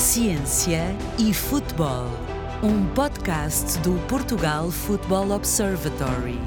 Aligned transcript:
Ciência 0.00 0.96
e 1.18 1.34
Futebol, 1.34 2.06
um 2.62 2.86
podcast 2.94 3.78
do 3.80 3.92
Portugal 4.08 4.70
Football 4.70 5.30
Observatory. 5.32 6.40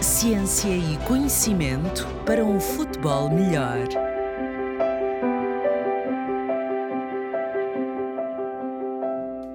Ciência 0.00 0.68
e 0.68 0.98
conhecimento 1.06 2.04
para 2.26 2.44
um 2.44 2.58
futebol 2.58 3.30
melhor. 3.30 3.86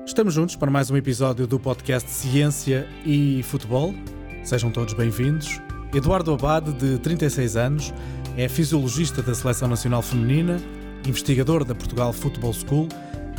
Estamos 0.05 0.34
juntos 0.34 0.55
para 0.55 0.71
mais 0.71 0.89
um 0.89 0.96
episódio 0.96 1.46
do 1.46 1.59
podcast 1.59 2.09
Ciência 2.09 2.88
e 3.05 3.44
Futebol. 3.44 3.94
Sejam 4.41 4.71
todos 4.71 4.94
bem-vindos. 4.94 5.62
Eduardo 5.94 6.34
Abade, 6.34 6.71
de 6.71 6.98
36 7.00 7.57
anos, 7.57 7.94
é 8.38 8.48
fisiologista 8.48 9.21
da 9.21 9.36
Seleção 9.36 9.68
Nacional 9.68 10.02
Feminina, 10.02 10.62
investigador 11.08 11.64
da 11.64 11.74
Portugal 11.74 12.12
Football 12.14 12.54
School 12.54 12.88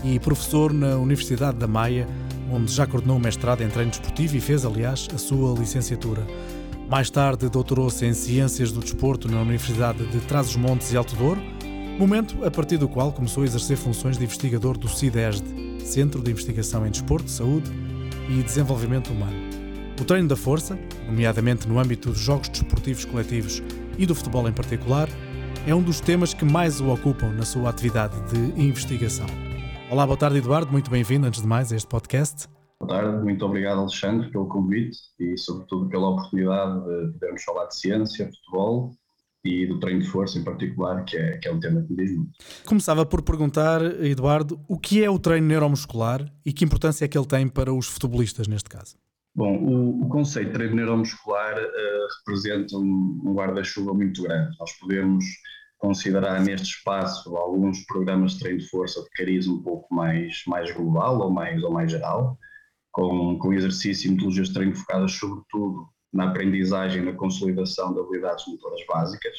e 0.05 0.19
professor 0.19 0.73
na 0.73 0.97
Universidade 0.97 1.59
da 1.59 1.67
Maia, 1.67 2.07
onde 2.51 2.73
já 2.73 2.87
coordenou 2.87 3.17
o 3.17 3.21
mestrado 3.21 3.63
em 3.63 3.69
treino 3.69 3.91
desportivo 3.91 4.37
e 4.37 4.41
fez, 4.41 4.65
aliás, 4.65 5.09
a 5.15 5.19
sua 5.19 5.59
licenciatura. 5.59 6.27
Mais 6.89 7.11
tarde 7.11 7.49
doutorou-se 7.49 8.05
em 8.07 8.15
Ciências 8.15 8.73
do 8.73 8.81
Desporto 8.81 9.31
na 9.31 9.43
Universidade 9.43 10.07
de 10.07 10.21
Trás-os-Montes 10.21 10.93
e 10.93 10.97
Alto 10.97 11.15
Douro, 11.17 11.41
momento 11.99 12.45
a 12.45 12.51
partir 12.51 12.79
do 12.79 12.89
qual 12.89 13.13
começou 13.13 13.43
a 13.43 13.47
exercer 13.47 13.77
funções 13.77 14.17
de 14.17 14.25
investigador 14.25 14.79
do 14.79 14.89
CIDESD, 14.89 15.45
Centro 15.85 16.23
de 16.23 16.31
Investigação 16.31 16.87
em 16.87 16.91
Desporto, 16.91 17.31
Saúde 17.31 17.71
e 18.31 18.43
Desenvolvimento 18.43 19.13
Humano. 19.13 19.37
O 20.01 20.05
treino 20.05 20.29
da 20.29 20.37
força, 20.37 20.79
nomeadamente 21.07 21.69
no 21.69 21.79
âmbito 21.79 22.11
dos 22.11 22.21
jogos 22.21 22.49
desportivos 22.49 23.05
coletivos 23.05 23.63
e 23.99 24.07
do 24.07 24.15
futebol 24.15 24.49
em 24.49 24.53
particular, 24.53 25.09
é 25.69 25.75
um 25.75 25.83
dos 25.83 26.01
temas 26.01 26.33
que 26.33 26.47
mais 26.47 26.81
o 26.81 26.89
ocupam 26.89 27.31
na 27.31 27.45
sua 27.45 27.69
atividade 27.69 28.17
de 28.33 28.59
investigação. 28.59 29.27
Olá, 29.91 30.07
boa 30.07 30.17
tarde, 30.17 30.39
Eduardo. 30.39 30.73
Muito 30.73 30.91
bem-vindo, 30.91 31.27
antes 31.27 31.43
de 31.43 31.47
mais, 31.47 31.71
a 31.71 31.77
este 31.77 31.87
podcast. 31.87 32.49
Boa 32.81 32.89
tarde, 32.89 33.23
muito 33.23 33.45
obrigado, 33.45 33.81
Alexandre, 33.81 34.31
pelo 34.31 34.47
convite 34.47 34.97
e, 35.21 35.37
sobretudo, 35.37 35.91
pela 35.91 36.09
oportunidade 36.09 36.81
de 36.81 37.13
podermos 37.13 37.45
falar 37.45 37.67
de 37.67 37.77
ciência, 37.77 38.31
futebol 38.33 38.93
e 39.45 39.67
do 39.67 39.79
treino 39.79 40.01
de 40.01 40.09
força 40.09 40.39
em 40.39 40.43
particular, 40.43 41.05
que 41.05 41.19
é, 41.19 41.37
que 41.37 41.47
é 41.47 41.53
um 41.53 41.61
tema 41.61 41.83
que 41.83 41.93
me 41.93 42.03
diz 42.03 42.17
muito. 42.17 42.31
Começava 42.65 43.05
por 43.05 43.21
perguntar, 43.21 43.83
Eduardo, 44.03 44.59
o 44.67 44.79
que 44.79 45.05
é 45.05 45.11
o 45.11 45.19
treino 45.19 45.49
neuromuscular 45.49 46.33
e 46.47 46.53
que 46.53 46.65
importância 46.65 47.05
é 47.05 47.09
que 47.09 47.19
ele 47.19 47.27
tem 47.27 47.47
para 47.47 47.75
os 47.75 47.87
futebolistas 47.87 48.49
neste 48.49 48.71
caso? 48.71 48.97
Bom, 49.35 49.55
o, 49.59 50.07
o 50.07 50.09
conceito 50.09 50.49
de 50.49 50.55
treino 50.55 50.77
neuromuscular 50.77 51.59
uh, 51.59 52.07
representa 52.21 52.75
um, 52.75 53.21
um 53.23 53.35
guarda-chuva 53.35 53.93
muito 53.93 54.23
grande. 54.23 54.57
Nós 54.59 54.73
podemos 54.73 55.27
considerar 55.79 56.41
neste 56.41 56.77
espaço 56.77 57.37
alguns 57.37 57.85
programas 57.87 58.33
de 58.33 58.41
treino 58.41 58.59
de 58.59 58.69
força 58.69 59.03
de 59.03 59.09
cariz 59.11 59.47
um 59.47 59.63
pouco 59.63 59.93
mais, 59.95 60.43
mais 60.47 60.71
global 60.73 61.19
ou 61.21 61.31
mais, 61.31 61.63
ou 61.63 61.71
mais 61.71 61.91
geral, 61.91 62.37
com, 62.91 63.39
com 63.39 63.53
exercício 63.53 64.09
e 64.09 64.11
metodologias 64.11 64.49
de 64.49 64.55
treino 64.55 64.75
focadas 64.75 65.13
sobretudo 65.13 65.89
na 66.13 66.29
aprendizagem 66.29 67.03
na 67.03 67.13
consolidação 67.13 67.95
de 67.95 68.01
habilidades 68.01 68.45
motoras 68.49 68.81
básicas, 68.89 69.39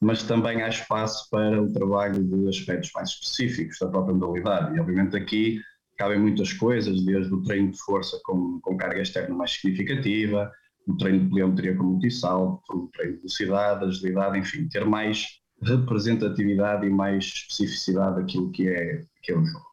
mas 0.00 0.22
também 0.22 0.62
há 0.62 0.68
espaço 0.68 1.28
para 1.30 1.60
o 1.60 1.72
trabalho 1.72 2.22
de 2.22 2.48
aspectos 2.48 2.90
mais 2.94 3.10
específicos 3.10 3.78
da 3.80 3.88
própria 3.88 4.14
modalidade. 4.14 4.76
E, 4.76 4.80
obviamente, 4.80 5.16
aqui 5.16 5.60
cabem 5.96 6.18
muitas 6.18 6.52
coisas, 6.52 7.04
desde 7.04 7.32
o 7.32 7.42
treino 7.42 7.70
de 7.70 7.78
força 7.78 8.20
com, 8.24 8.60
com 8.60 8.76
carga 8.76 9.00
externa 9.00 9.34
mais 9.34 9.52
significativa, 9.52 10.50
o 10.86 10.96
treino 10.96 11.20
de 11.20 11.30
pliometria 11.30 11.76
com 11.76 11.84
multissalto, 11.84 12.62
o 12.72 12.88
treino 12.88 13.12
de 13.12 13.18
velocidade, 13.18 13.84
agilidade, 13.84 14.38
enfim, 14.38 14.68
ter 14.68 14.84
mais 14.84 15.41
representatividade 15.62 16.86
e 16.86 16.90
mais 16.90 17.24
especificidade 17.24 18.16
daquilo 18.16 18.50
que 18.50 18.68
é, 18.68 19.04
que 19.22 19.32
é 19.32 19.36
o 19.36 19.44
jogo. 19.44 19.66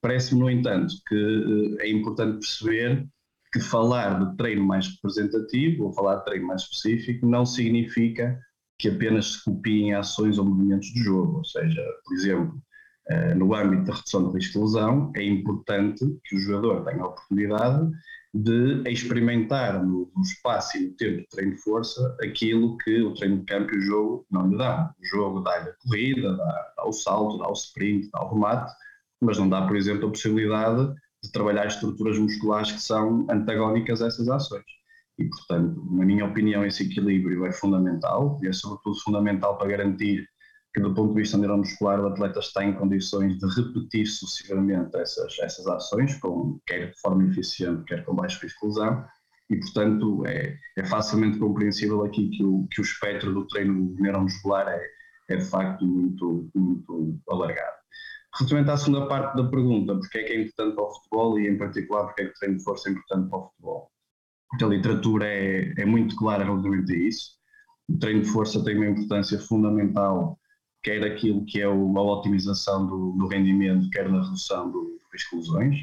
Parece-me, 0.00 0.40
no 0.40 0.50
entanto, 0.50 0.94
que 1.06 1.76
eh, 1.80 1.86
é 1.86 1.90
importante 1.90 2.38
perceber 2.38 3.06
que 3.52 3.60
falar 3.60 4.24
de 4.24 4.36
treino 4.36 4.64
mais 4.64 4.86
representativo 4.88 5.84
ou 5.84 5.92
falar 5.92 6.16
de 6.16 6.24
treino 6.26 6.46
mais 6.46 6.62
específico 6.62 7.26
não 7.26 7.44
significa 7.44 8.38
que 8.78 8.88
apenas 8.88 9.32
se 9.32 9.44
copiem 9.44 9.94
ações 9.94 10.38
ou 10.38 10.44
movimentos 10.44 10.92
do 10.92 11.00
jogo. 11.00 11.38
Ou 11.38 11.44
seja, 11.44 11.82
por 12.04 12.14
exemplo, 12.14 12.62
eh, 13.08 13.34
no 13.34 13.54
âmbito 13.54 13.84
da 13.84 13.94
redução 13.94 14.22
do 14.22 14.30
risco 14.30 14.58
de 14.58 14.64
lesão, 14.64 15.12
é 15.16 15.24
importante 15.24 16.04
que 16.24 16.36
o 16.36 16.38
jogador 16.38 16.84
tenha 16.84 17.02
a 17.02 17.08
oportunidade 17.08 17.90
de 18.34 18.82
experimentar 18.90 19.82
no, 19.82 20.10
espaço 20.22 20.76
e 20.76 20.88
no 20.88 20.96
tempo 20.96 21.18
de 21.18 21.28
treino 21.28 21.54
de 21.54 21.62
força 21.62 22.16
aquilo 22.22 22.76
que 22.78 23.00
o 23.02 23.14
treino 23.14 23.38
de 23.38 23.44
campo 23.44 23.74
e 23.74 23.78
o 23.78 23.82
jogo 23.82 24.26
não 24.30 24.50
lhe 24.50 24.56
dão. 24.56 24.90
O 24.98 25.06
jogo 25.06 25.40
dá-lhe 25.40 25.70
a 25.70 25.74
corrida, 25.82 26.36
dá, 26.36 26.72
dá 26.76 26.86
o 26.86 26.92
salto, 26.92 27.38
dá 27.38 27.48
o 27.48 27.54
sprint, 27.54 28.10
dá 28.12 28.22
o 28.22 28.34
remate, 28.34 28.72
mas 29.20 29.38
não 29.38 29.48
dá, 29.48 29.66
por 29.66 29.76
exemplo, 29.76 30.06
a 30.06 30.10
possibilidade 30.10 30.94
de 31.22 31.32
trabalhar 31.32 31.66
estruturas 31.66 32.18
musculares 32.18 32.72
que 32.72 32.82
são 32.82 33.26
antagónicas 33.30 34.02
a 34.02 34.06
essas 34.06 34.28
ações. 34.28 34.64
E, 35.18 35.24
portanto, 35.24 35.84
na 35.90 36.04
minha 36.04 36.24
opinião, 36.24 36.64
esse 36.64 36.84
equilíbrio 36.84 37.44
é 37.44 37.52
fundamental 37.52 38.38
e 38.42 38.46
é, 38.46 38.52
sobretudo, 38.52 39.00
fundamental 39.00 39.58
para 39.58 39.68
garantir 39.68 40.28
que, 40.74 40.80
do 40.80 40.94
ponto 40.94 41.14
de 41.14 41.20
vista 41.20 41.38
neuromuscular, 41.38 42.00
o 42.00 42.08
atleta 42.08 42.40
está 42.40 42.64
em 42.64 42.74
condições 42.74 43.38
de 43.38 43.46
repetir 43.46 44.06
sucessivamente 44.06 44.96
essas, 44.96 45.38
essas 45.40 45.66
ações, 45.66 46.14
com, 46.16 46.60
quer 46.66 46.90
de 46.90 47.00
forma 47.00 47.24
eficiente, 47.28 47.84
quer 47.84 48.04
com 48.04 48.14
baixo 48.14 48.40
risco 48.42 48.60
de 48.60 48.66
lesão, 48.66 49.04
e, 49.50 49.56
portanto, 49.56 50.26
é, 50.26 50.58
é 50.76 50.84
facilmente 50.84 51.38
compreensível 51.38 52.04
aqui 52.04 52.28
que 52.30 52.44
o, 52.44 52.66
que 52.70 52.80
o 52.80 52.82
espectro 52.82 53.32
do 53.32 53.46
treino 53.46 53.94
neuromuscular 53.98 54.68
é, 54.68 54.86
é 55.30 55.36
de 55.36 55.44
facto 55.44 55.86
muito, 55.86 56.50
muito 56.54 57.18
alargado. 57.30 57.78
Relativamente 58.38 58.70
à 58.70 58.76
segunda 58.76 59.08
parte 59.08 59.36
da 59.36 59.48
pergunta, 59.48 59.94
porque 59.94 60.18
é 60.18 60.24
que 60.24 60.32
é 60.34 60.42
importante 60.42 60.74
para 60.74 60.84
o 60.84 60.94
futebol 60.94 61.40
e, 61.40 61.48
em 61.48 61.56
particular, 61.56 62.04
porque 62.06 62.22
é 62.22 62.24
que 62.26 62.30
o 62.30 62.34
treino 62.34 62.58
de 62.58 62.64
força 62.64 62.88
é 62.88 62.92
importante 62.92 63.30
para 63.30 63.38
o 63.38 63.48
futebol? 63.48 63.90
A 64.60 64.66
literatura 64.66 65.26
é, 65.26 65.72
é 65.78 65.84
muito 65.84 66.14
clara 66.16 66.44
relativamente 66.44 66.92
a 66.92 66.96
isso. 66.96 67.38
O 67.88 67.98
treino 67.98 68.22
de 68.22 68.28
força 68.28 68.62
tem 68.62 68.76
uma 68.76 68.86
importância 68.86 69.38
fundamental, 69.38 70.38
quer 70.88 71.04
aquilo 71.04 71.44
que 71.44 71.60
é 71.60 71.64
a 71.64 71.70
otimização 71.70 72.86
do, 72.86 73.12
do 73.12 73.26
rendimento, 73.26 73.90
quer 73.90 74.08
na 74.08 74.22
redução 74.22 74.70
do, 74.70 74.98
de 75.12 75.36
lesões. 75.36 75.76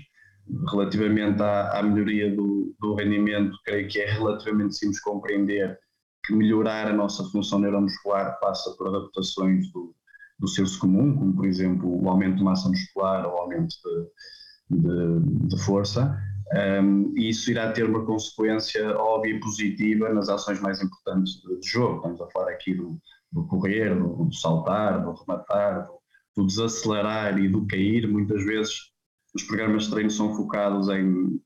Relativamente 0.71 1.41
à, 1.41 1.79
à 1.79 1.83
melhoria 1.83 2.35
do, 2.35 2.75
do, 2.79 2.95
rendimento, 2.95 3.55
creio 3.63 3.88
que 3.88 3.99
é 3.99 4.11
relativamente 4.11 4.75
simples 4.75 4.99
compreender 5.01 5.77
que 6.25 6.33
melhorar 6.33 6.88
a 6.88 6.94
nossa 6.94 7.23
função 7.25 7.59
neuromuscular 7.59 8.39
passa 8.39 8.71
por 8.71 8.88
adaptações 8.88 9.71
do, 9.71 9.95
do 10.39 10.47
senso 10.47 10.79
comum, 10.79 11.15
como 11.15 11.35
por 11.35 11.45
exemplo 11.45 12.03
o 12.03 12.09
aumento 12.09 12.38
de 12.38 12.44
massa 12.44 12.67
muscular 12.67 13.27
ou 13.27 13.33
o 13.33 13.38
aumento 13.38 13.75
de, 14.69 14.79
de, 14.79 15.47
de 15.49 15.63
força, 15.63 16.19
um, 16.55 17.13
e 17.17 17.29
isso 17.29 17.51
irá 17.51 17.71
ter 17.71 17.83
uma 17.83 18.05
consequência 18.05 18.97
óbvia 18.97 19.35
e 19.35 19.39
positiva 19.39 20.09
nas 20.13 20.29
ações 20.29 20.59
mais 20.61 20.81
importantes 20.81 21.41
do 21.41 21.59
jogo. 21.61 21.97
Estamos 21.97 22.21
a 22.21 22.29
falar 22.31 22.51
aqui 22.51 22.73
do, 22.73 22.97
do 23.31 23.45
correr, 23.47 23.93
do, 23.93 24.25
do, 24.25 24.33
saltar, 24.33 25.03
do 25.03 25.11
rematar, 25.11 25.85
do, 25.85 25.99
do 26.38 26.47
desacelerar 26.47 27.38
e 27.39 27.49
do 27.49 27.65
cair. 27.67 28.07
Muitas 28.07 28.44
vezes 28.45 28.91
os 29.35 29.44
programas 29.44 29.83
de 29.83 29.91
treino 29.91 30.09
são 30.09 30.33
focados 30.33 30.88
em, 30.88 31.41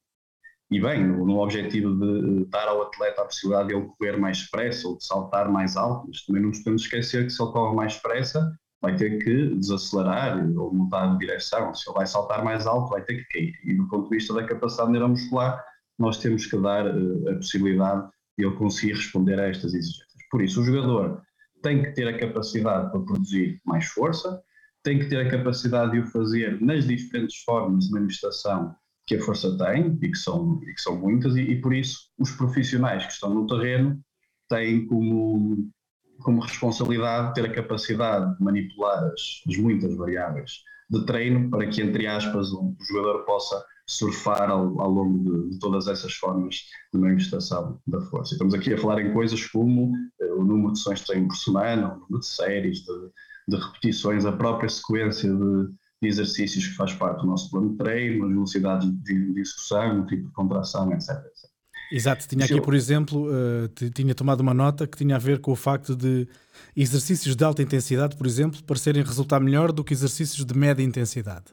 e 0.72 0.80
bem, 0.80 1.08
no, 1.08 1.26
no, 1.26 1.40
objetivo 1.40 1.96
de 1.96 2.46
dar 2.46 2.68
ao 2.68 2.84
atleta 2.84 3.24
a 3.24 3.26
possibilidade 3.26 3.70
de 3.70 3.76
ele 3.76 3.88
correr 3.98 4.18
mais 4.18 4.44
depressa 4.44 4.88
ou 4.88 4.98
de 4.98 5.06
saltar 5.06 5.52
mais 5.52 5.76
alto, 5.76 6.08
mas 6.08 6.24
também 6.24 6.44
não 6.44 6.50
nos 6.50 6.60
podemos 6.60 6.84
esquecer 6.84 7.26
que 7.26 7.32
se 7.32 7.42
ele 7.42 7.52
corre 7.52 7.76
mais 7.76 7.96
depressa, 7.96 8.56
vai 8.82 8.96
ter 8.96 9.24
que 9.24 9.56
desacelerar 9.56 10.38
ou 10.58 10.74
mudar 10.74 11.14
de 11.14 11.20
direção. 11.20 11.74
Se 11.74 11.90
ele 11.90 11.98
vai 11.98 12.08
saltar 12.08 12.44
mais 12.44 12.66
alto, 12.66 12.90
vai 12.90 13.04
ter 13.04 13.16
que 13.16 13.34
cair. 13.34 13.54
E 13.64 13.74
do 13.74 13.88
ponto 13.88 14.10
de 14.10 14.16
vista 14.16 14.34
da 14.34 14.44
capacidade 14.44 14.92
neuromuscular, 14.92 15.64
nós 15.98 16.18
temos 16.20 16.46
que 16.46 16.58
dar 16.58 16.86
uh, 16.88 17.30
a 17.30 17.36
possibilidade 17.36 18.08
de 18.38 18.46
ele 18.46 18.56
conseguir 18.56 18.94
responder 18.94 19.40
a 19.40 19.50
estas 19.50 19.74
exigências. 19.74 20.08
Por 20.32 20.42
isso, 20.42 20.62
o 20.62 20.66
jogador 20.66 21.22
tem 21.62 21.84
que 21.84 21.92
ter 21.92 22.08
a 22.08 22.18
capacidade 22.18 22.90
para 22.90 23.02
produzir 23.02 23.60
mais 23.66 23.86
força, 23.88 24.42
tem 24.82 25.00
que 25.00 25.08
ter 25.08 25.28
a 25.28 25.30
capacidade 25.30 25.92
de 25.92 26.00
o 26.00 26.08
fazer 26.08 26.62
nas 26.62 26.88
diferentes 26.88 27.44
formas 27.44 27.86
de 27.86 27.92
manifestação 27.92 28.74
que 29.06 29.16
a 29.16 29.22
força 29.22 29.58
tem, 29.58 29.98
e 30.02 30.12
que 30.12 30.18
são, 30.18 30.62
e 30.64 30.74
que 30.74 30.82
são 30.82 30.96
muitas, 30.98 31.36
e, 31.36 31.42
e 31.42 31.62
por 31.62 31.74
isso 31.74 31.98
os 32.18 32.32
profissionais 32.32 33.06
que 33.06 33.12
estão 33.12 33.34
no 33.34 33.48
terreno 33.48 34.00
têm 34.48 34.86
como 34.86 35.70
como 36.20 36.42
responsabilidade 36.42 37.34
ter 37.34 37.46
a 37.46 37.54
capacidade 37.54 38.38
de 38.38 38.44
manipular 38.44 39.04
as, 39.06 39.42
as 39.48 39.58
muitas 39.58 39.96
variáveis 39.96 40.64
de 40.90 41.06
treino 41.06 41.50
para 41.50 41.68
que, 41.68 41.82
entre 41.82 42.08
aspas, 42.08 42.52
o, 42.52 42.76
jogador 42.88 43.24
possa 43.26 43.64
surfar 43.86 44.50
ao, 44.50 44.80
ao 44.82 44.90
longo 44.90 45.20
de, 45.24 45.52
de, 45.52 45.60
todas 45.60 45.88
essas 45.88 46.14
formas 46.14 46.64
de 46.94 47.00
manifestação 47.00 47.80
da 47.88 48.02
força. 48.02 48.34
Estamos 48.34 48.54
aqui 48.54 48.74
a 48.74 48.78
falar 48.78 49.02
em 49.02 49.14
coisas 49.14 49.46
como 49.48 49.92
uh, 49.92 50.40
o 50.40 50.44
número 50.44 50.74
de 50.74 50.80
sessões 50.80 51.00
de 51.00 51.06
treino 51.06 51.28
por 51.28 51.36
semana, 51.36 51.94
o 51.94 52.00
número 52.00 52.20
de 52.20 52.26
séries, 52.26 52.80
de, 52.80 53.10
de 53.48 53.56
repetições, 53.56 54.26
a 54.26 54.32
própria 54.32 54.70
sequência 54.70 55.32
de, 55.32 55.68
de, 56.02 56.08
exercícios 56.08 56.68
que 56.68 56.76
faz 56.76 56.94
parte 56.94 57.22
do 57.22 57.28
nosso 57.28 57.50
plano 57.52 57.72
de 57.72 57.78
treino, 57.78 58.26
as 58.26 58.32
velocidades 58.32 58.92
de, 59.04 59.34
de 59.34 59.40
execução, 59.40 60.02
o 60.02 60.06
tipo 60.08 60.28
de 60.28 60.34
contração, 60.34 60.92
etc. 60.92 61.10
etc. 61.10 61.49
Exato, 61.92 62.28
tinha 62.28 62.46
aqui, 62.46 62.62
por 62.62 62.76
exemplo, 62.76 63.28
uh, 63.28 63.68
tinha 63.94 64.14
tomado 64.14 64.42
uma 64.42 64.54
nota 64.54 64.86
que 64.86 64.98
tinha 64.98 65.16
a 65.16 65.20
ver 65.20 65.40
com 65.40 65.52
o 65.52 65.56
facto 65.56 65.96
de 65.96 66.28
exercícios 66.76 67.36
de 67.36 67.44
alta 67.44 67.64
intensidade, 67.64 68.16
por 68.16 68.28
exemplo, 68.28 68.64
parecerem 68.64 69.02
resultar 69.02 69.40
melhor 69.40 69.72
do 69.72 69.84
que 69.84 69.94
exercícios 69.94 70.46
de 70.46 70.56
média 70.56 70.84
intensidade. 70.84 71.46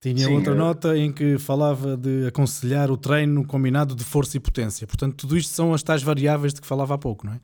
Tinha 0.00 0.26
Sim, 0.26 0.34
outra 0.34 0.52
nota 0.52 0.98
em 0.98 1.12
que 1.12 1.38
falava 1.38 1.96
de 1.96 2.26
aconselhar 2.26 2.90
o 2.90 2.96
treino 2.96 3.46
combinado 3.46 3.94
de 3.94 4.02
força 4.02 4.36
e 4.36 4.40
potência. 4.40 4.84
Portanto, 4.84 5.14
tudo 5.14 5.36
isto 5.36 5.54
são 5.54 5.72
as 5.72 5.82
tais 5.84 6.02
variáveis 6.02 6.52
de 6.52 6.60
que 6.60 6.66
falava 6.66 6.94
há 6.94 6.98
pouco, 6.98 7.24
não 7.24 7.34
é? 7.34 7.40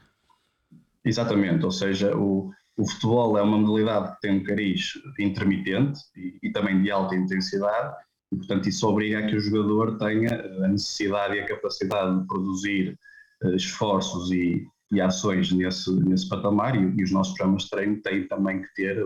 Exatamente, 1.04 1.64
ou 1.64 1.70
seja, 1.70 2.16
o, 2.16 2.50
o 2.76 2.88
futebol 2.90 3.38
é 3.38 3.42
uma 3.42 3.56
modalidade 3.58 4.12
que 4.14 4.20
tem 4.22 4.40
um 4.40 4.42
cariz 4.42 4.92
intermitente 5.20 6.00
e, 6.16 6.36
e, 6.42 6.50
também 6.50 6.82
de 6.82 6.90
alta 6.90 7.14
intensidade, 7.14 7.94
e 8.32 8.36
portanto 8.36 8.69
isso 8.69 8.86
obriga 8.86 9.20
a 9.20 9.26
que 9.26 9.36
o 9.36 9.40
jogador 9.40 9.98
tenha 9.98 10.44
a 10.64 10.69
necessidade 10.69 11.36
e 11.36 11.40
a 11.40 11.46
capacidade 11.46 12.20
de 12.20 12.26
produzir 12.26 12.98
uh, 13.42 13.54
esforços 13.54 14.30
e, 14.30 14.66
e, 14.92 15.00
ações 15.00 15.52
nesse, 15.52 15.92
nesse 16.04 16.28
patamar, 16.28 16.76
e, 16.76 16.94
e, 16.98 17.04
os 17.04 17.12
nossos 17.12 17.34
programas 17.34 17.64
de 17.64 17.70
treino 17.70 18.02
têm 18.02 18.28
também 18.28 18.62
que 18.62 18.75
ter 18.75 19.02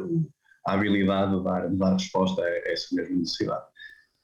a 0.66 0.74
habilidade 0.74 1.36
de 1.36 1.44
dar, 1.44 1.68
de 1.68 1.76
dar 1.76 1.92
resposta 1.92 2.42
a, 2.42 2.44
a 2.44 2.72
essa 2.72 2.94
mesma 2.94 3.16
necessidade. 3.16 3.64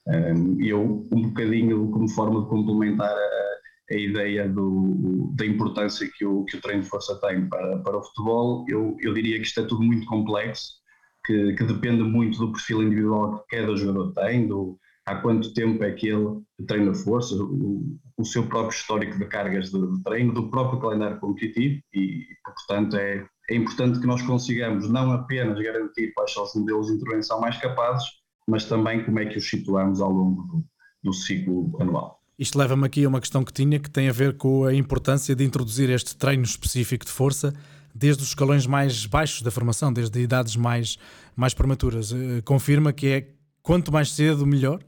Um, 0.07 0.61
eu, 0.61 1.07
um 1.11 1.21
bocadinho 1.29 1.89
como 1.91 2.09
forma 2.09 2.41
de 2.41 2.49
complementar 2.49 3.11
a, 3.11 3.93
a 3.93 3.95
ideia 3.95 4.47
do, 4.47 5.31
da 5.35 5.45
importância 5.45 6.09
que 6.17 6.25
o, 6.25 6.43
que 6.45 6.57
o 6.57 6.61
treino 6.61 6.83
de 6.83 6.89
força 6.89 7.19
tem 7.21 7.47
para, 7.47 7.79
para 7.79 7.97
o 7.97 8.03
futebol, 8.03 8.65
eu, 8.67 8.97
eu 9.01 9.13
diria 9.13 9.37
que 9.37 9.45
isto 9.45 9.59
é 9.59 9.65
tudo 9.65 9.83
muito 9.83 10.05
complexo, 10.07 10.79
que, 11.25 11.53
que 11.53 11.63
depende 11.63 12.03
muito 12.03 12.39
do 12.39 12.51
perfil 12.51 12.83
individual 12.83 13.39
que 13.39 13.57
cada 13.57 13.75
jogador 13.75 14.13
tem, 14.13 14.47
do, 14.47 14.79
há 15.09 15.15
quanto 15.15 15.53
tempo 15.53 15.83
é 15.83 15.91
que 15.91 16.07
ele 16.07 16.41
treina 16.67 16.93
força, 16.93 17.35
o, 17.35 17.97
o 18.17 18.23
seu 18.23 18.45
próprio 18.47 18.77
histórico 18.77 19.17
de 19.17 19.25
cargas 19.25 19.71
de, 19.71 19.79
de, 19.79 20.03
treino, 20.03 20.33
do 20.33 20.49
próprio 20.49 20.79
calendário 20.79 21.19
competitivo 21.19 21.81
e, 21.93 22.25
portanto, 22.45 22.95
é, 22.95 23.25
é 23.49 23.55
importante 23.55 23.99
que 23.99 24.05
nós 24.05 24.21
consigamos 24.21 24.89
não 24.89 25.11
apenas 25.11 25.59
garantir 25.59 26.13
quais 26.13 26.31
são 26.31 26.43
os 26.43 26.53
modelos 26.53 26.87
de 26.87 26.93
intervenção 26.93 27.41
mais 27.41 27.57
capazes, 27.57 28.05
mas 28.47 28.65
também 28.65 29.03
como 29.03 29.19
é 29.19 29.25
que 29.25 29.37
os 29.37 29.49
situamos 29.49 29.99
ao 29.99 30.11
longo 30.11 30.43
do, 30.43 30.65
do 31.03 31.13
ciclo 31.13 31.75
anual. 31.79 32.19
Isto 32.37 32.57
leva-me 32.57 32.85
aqui 32.85 33.03
a 33.03 33.09
uma 33.09 33.19
questão 33.19 33.43
que 33.43 33.51
tinha 33.51 33.79
que 33.79 33.89
tem 33.89 34.07
a 34.07 34.13
ver 34.13 34.37
com 34.37 34.63
a 34.63 34.73
importância 34.73 35.35
de 35.35 35.43
introduzir 35.43 35.89
este 35.89 36.15
treino 36.15 36.43
específico 36.43 37.03
de 37.03 37.11
força 37.11 37.53
desde 37.93 38.21
os 38.23 38.29
escalões 38.29 38.65
mais 38.65 39.05
baixos 39.05 39.41
da 39.41 39.51
formação, 39.51 39.91
desde 39.91 40.21
idades 40.21 40.55
mais, 40.55 40.97
mais 41.35 41.53
prematuras. 41.53 42.13
Eh, 42.13 42.41
confirma 42.45 42.93
que 42.93 43.07
é 43.07 43.27
quanto 43.61 43.91
mais 43.91 44.11
cedo, 44.11 44.45
melhor? 44.45 44.79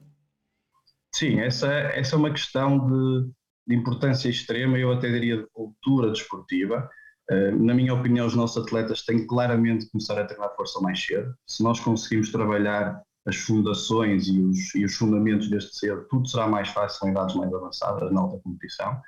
Sim, 1.13 1.39
essa, 1.39 1.67
essa 1.67 2.15
é 2.15 2.17
uma 2.17 2.31
questão 2.31 2.87
de, 2.87 3.31
de 3.67 3.75
importância 3.75 4.29
extrema, 4.29 4.77
eu 4.77 4.91
até 4.91 5.11
diria 5.11 5.37
de 5.37 5.47
cultura 5.51 6.09
desportiva. 6.09 6.89
Uh, 7.29 7.63
na 7.63 7.73
minha 7.73 7.93
opinião, 7.93 8.25
os 8.25 8.35
nossos 8.35 8.63
atletas 8.63 9.03
têm 9.03 9.27
claramente 9.27 9.85
que 9.85 9.91
começar 9.91 10.19
a 10.19 10.25
treinar 10.25 10.55
força 10.55 10.79
mais 10.79 11.03
cedo. 11.03 11.33
Se 11.47 11.63
nós 11.63 11.79
conseguimos 11.79 12.31
trabalhar 12.31 13.01
as 13.25 13.35
fundações 13.35 14.27
e 14.27 14.39
os, 14.39 14.73
e 14.75 14.85
os 14.85 14.95
fundamentos 14.95 15.49
deste 15.49 15.77
ser, 15.77 16.07
tudo 16.07 16.27
será 16.27 16.47
mais 16.47 16.69
fácil 16.69 17.07
em 17.07 17.11
idades 17.11 17.35
mais 17.35 17.53
avançadas, 17.53 18.11
na 18.11 18.21
alta 18.21 18.39
competição. 18.39 18.99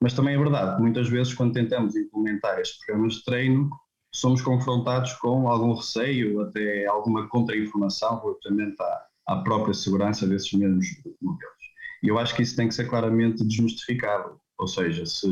Mas 0.00 0.14
também 0.14 0.34
é 0.34 0.38
verdade 0.38 0.76
que 0.76 0.82
muitas 0.82 1.08
vezes, 1.08 1.32
quando 1.32 1.54
tentamos 1.54 1.94
implementar 1.96 2.58
estes 2.58 2.84
programas 2.84 3.14
de 3.14 3.24
treino, 3.24 3.70
somos 4.14 4.42
confrontados 4.42 5.12
com 5.14 5.48
algum 5.48 5.74
receio, 5.74 6.40
até 6.42 6.86
alguma 6.86 7.28
contra-informação 7.28 8.20
relativamente 8.20 8.80
à, 8.82 9.06
à 9.28 9.36
própria 9.36 9.72
segurança 9.72 10.26
desses 10.26 10.52
mesmos 10.52 10.86
modelos. 11.20 11.51
E 12.02 12.08
eu 12.08 12.18
acho 12.18 12.34
que 12.34 12.42
isso 12.42 12.56
tem 12.56 12.68
que 12.68 12.74
ser 12.74 12.88
claramente 12.88 13.44
desmistificado. 13.44 14.36
Ou 14.58 14.66
seja, 14.66 15.06
se, 15.06 15.28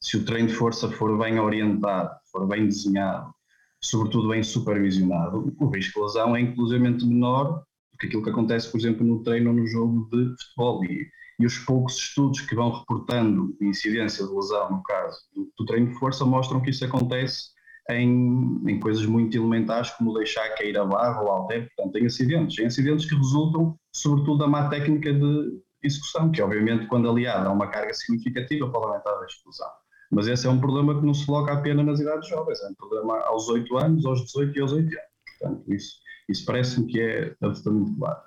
se 0.00 0.16
o 0.16 0.24
treino 0.24 0.48
de 0.48 0.54
força 0.54 0.90
for 0.90 1.18
bem 1.18 1.38
orientado, 1.38 2.10
for 2.30 2.46
bem 2.46 2.66
desenhado, 2.66 3.32
sobretudo 3.80 4.28
bem 4.28 4.42
supervisionado, 4.42 5.52
o 5.58 5.66
risco 5.66 6.00
de 6.00 6.06
lesão 6.06 6.36
é 6.36 6.40
inclusivamente 6.40 7.04
menor 7.04 7.64
que 7.98 8.06
aquilo 8.06 8.22
que 8.22 8.30
acontece, 8.30 8.70
por 8.70 8.78
exemplo, 8.78 9.06
no 9.06 9.22
treino 9.22 9.50
ou 9.50 9.56
no 9.56 9.66
jogo 9.66 10.08
de 10.10 10.34
futebol. 10.42 10.84
E, 10.84 11.08
e 11.38 11.46
os 11.46 11.58
poucos 11.58 11.96
estudos 11.96 12.40
que 12.40 12.54
vão 12.54 12.70
reportando 12.70 13.56
incidência 13.60 14.26
de 14.26 14.32
lesão, 14.32 14.70
no 14.70 14.82
caso 14.82 15.18
do, 15.34 15.52
do 15.58 15.64
treino 15.64 15.88
de 15.88 15.98
força, 15.98 16.24
mostram 16.24 16.60
que 16.60 16.70
isso 16.70 16.84
acontece 16.84 17.50
em, 17.90 18.60
em, 18.66 18.80
coisas 18.80 19.04
muito 19.06 19.36
elementares, 19.36 19.90
como 19.90 20.14
deixar 20.14 20.48
cair 20.50 20.76
a 20.78 20.84
barra 20.84 21.20
ou 21.20 21.28
alter, 21.28 21.68
portanto, 21.74 21.96
em 21.96 22.06
acidentes. 22.06 22.58
Em 22.58 22.66
acidentes 22.66 23.08
que 23.08 23.14
resultam, 23.14 23.76
sobretudo, 23.92 24.38
da 24.38 24.46
má 24.46 24.68
técnica 24.68 25.12
de 25.12 25.60
execução, 25.82 26.30
que 26.30 26.42
obviamente, 26.42 26.86
quando 26.86 27.10
aliada 27.10 27.48
a 27.48 27.52
uma 27.52 27.68
carga 27.68 27.92
significativa, 27.94 28.70
pode 28.70 28.86
aumentar 28.86 29.18
a 29.18 29.26
explosão. 29.26 29.68
Mas 30.10 30.26
esse 30.26 30.46
é 30.46 30.50
um 30.50 30.60
problema 30.60 30.98
que 30.98 31.06
não 31.06 31.14
se 31.14 31.24
coloca 31.24 31.52
apenas 31.52 31.86
nas 31.86 32.00
idades 32.00 32.28
jovens, 32.28 32.60
é 32.62 32.68
um 32.68 32.74
problema 32.74 33.18
aos 33.20 33.48
8 33.48 33.78
anos, 33.78 34.04
aos 34.04 34.24
18 34.26 34.58
e 34.58 34.60
aos 34.60 34.72
80 34.72 34.94
anos. 34.94 35.12
Portanto, 35.38 35.72
isso 35.72 36.02
isso 36.28 36.44
parece-me 36.44 36.86
que 36.86 37.00
é 37.00 37.34
absolutamente 37.40 37.96
claro. 37.98 38.20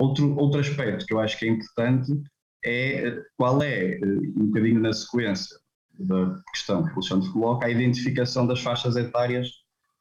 Outro, 0.00 0.36
outro 0.36 0.60
aspecto 0.60 1.04
que 1.04 1.12
eu 1.12 1.20
acho 1.20 1.38
que 1.38 1.46
é 1.46 1.48
importante 1.48 2.12
é 2.64 3.22
qual 3.36 3.62
é, 3.62 3.92
eh, 3.92 4.04
um 4.04 4.46
bocadinho 4.46 4.80
na 4.80 4.92
sequência 4.92 5.56
da 5.98 6.40
questão 6.52 6.82
que 6.84 6.90
o 6.90 6.94
Alexandre 6.94 7.30
coloca, 7.30 7.66
a 7.66 7.70
identificação 7.70 8.46
das 8.46 8.60
faixas 8.60 8.96
etárias 8.96 9.48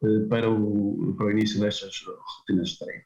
eh, 0.03 0.27
para 0.29 0.49
o, 0.49 1.13
para 1.17 1.27
o 1.27 1.31
início 1.31 1.59
destas 1.59 2.01
rotinas 2.39 2.69
de 2.69 2.79
treino. 2.79 3.03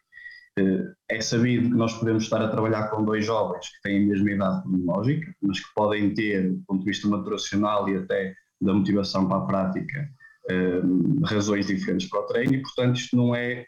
É 1.10 1.22
sabido 1.22 1.70
que 1.70 1.76
nós 1.76 1.94
podemos 1.98 2.24
estar 2.24 2.42
a 2.42 2.48
trabalhar 2.48 2.90
com 2.90 3.04
dois 3.04 3.26
jovens 3.26 3.70
que 3.70 3.82
têm 3.82 4.04
a 4.04 4.08
mesma 4.08 4.32
idade 4.32 4.62
cronológica, 4.62 5.36
mas 5.42 5.60
que 5.60 5.74
podem 5.76 6.14
ter, 6.14 6.52
do 6.52 6.64
ponto 6.68 6.80
de 6.80 6.86
vista 6.86 7.08
maturacional 7.08 7.90
e 7.90 7.98
até 7.98 8.36
da 8.62 8.74
motivação 8.74 9.28
para 9.28 9.38
a 9.38 9.46
prática, 9.46 10.10
razões 11.26 11.68
diferentes 11.68 12.08
para 12.08 12.20
o 12.20 12.28
treino, 12.28 12.54
e 12.54 12.62
portanto 12.62 12.98
isto 12.98 13.16
não 13.16 13.36
é 13.36 13.66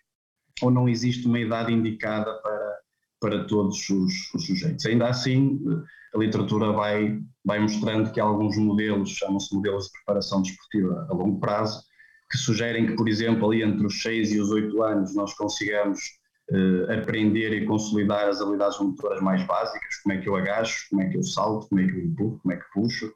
ou 0.62 0.72
não 0.72 0.88
existe 0.88 1.28
uma 1.28 1.40
idade 1.40 1.74
indicada 1.74 2.34
para, 2.42 2.80
para 3.20 3.44
todos 3.46 3.78
os, 3.90 4.34
os 4.34 4.46
sujeitos. 4.46 4.86
Ainda 4.86 5.08
assim, 5.08 5.60
a 6.14 6.18
literatura 6.18 6.72
vai, 6.72 7.20
vai 7.44 7.60
mostrando 7.60 8.12
que 8.12 8.20
alguns 8.20 8.58
modelos, 8.58 9.10
chamam-se 9.10 9.54
modelos 9.54 9.86
de 9.86 9.92
preparação 9.92 10.42
desportiva 10.42 11.08
a 11.10 11.14
longo 11.14 11.40
prazo, 11.40 11.84
que 12.32 12.38
sugerem 12.38 12.88
que, 12.88 12.96
por 12.96 13.08
exemplo, 13.08 13.50
ali 13.50 13.64
entre 13.64 13.86
os 13.86 14.02
6 14.02 14.32
e 14.32 14.40
os 14.40 14.50
8 14.50 14.82
anos 14.84 15.16
nós 15.16 15.34
consigamos 15.34 16.00
eh, 16.52 16.94
aprender 16.94 17.54
e 17.54 17.66
consolidar 17.66 18.28
as 18.28 18.40
habilidades 18.40 18.80
motoras 18.80 19.20
mais 19.22 19.44
básicas, 19.48 19.96
como 20.04 20.14
é 20.14 20.22
que 20.22 20.30
eu 20.30 20.36
agacho, 20.36 20.88
como 20.90 21.02
é 21.02 21.10
que 21.10 21.18
eu 21.18 21.24
salto, 21.24 21.68
como 21.68 21.82
é 21.82 21.88
que 21.88 21.94
eu 21.94 22.06
empurro, 22.06 22.40
como 22.42 22.54
é 22.54 22.58
que 22.58 22.72
puxo, 22.72 23.12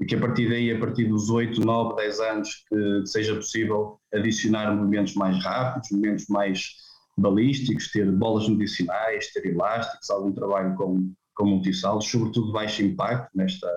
e 0.00 0.04
que 0.04 0.16
a 0.16 0.20
partir 0.20 0.48
daí, 0.48 0.72
a 0.72 0.78
partir 0.80 1.04
dos 1.04 1.30
8, 1.30 1.60
9, 1.60 1.94
10 1.96 2.20
anos, 2.20 2.64
que 2.68 3.06
seja 3.06 3.36
possível 3.36 4.00
adicionar 4.12 4.74
movimentos 4.74 5.14
mais 5.14 5.42
rápidos, 5.42 5.90
movimentos 5.92 6.26
mais 6.28 6.72
balísticos, 7.16 7.92
ter 7.92 8.10
bolas 8.10 8.48
medicinais, 8.48 9.32
ter 9.32 9.46
elásticos, 9.46 10.10
algum 10.10 10.32
trabalho 10.32 10.74
com, 10.74 11.12
com 11.36 11.46
multissalos, 11.46 12.10
sobretudo 12.10 12.50
baixo 12.50 12.82
impacto 12.82 13.30
nesta, 13.36 13.70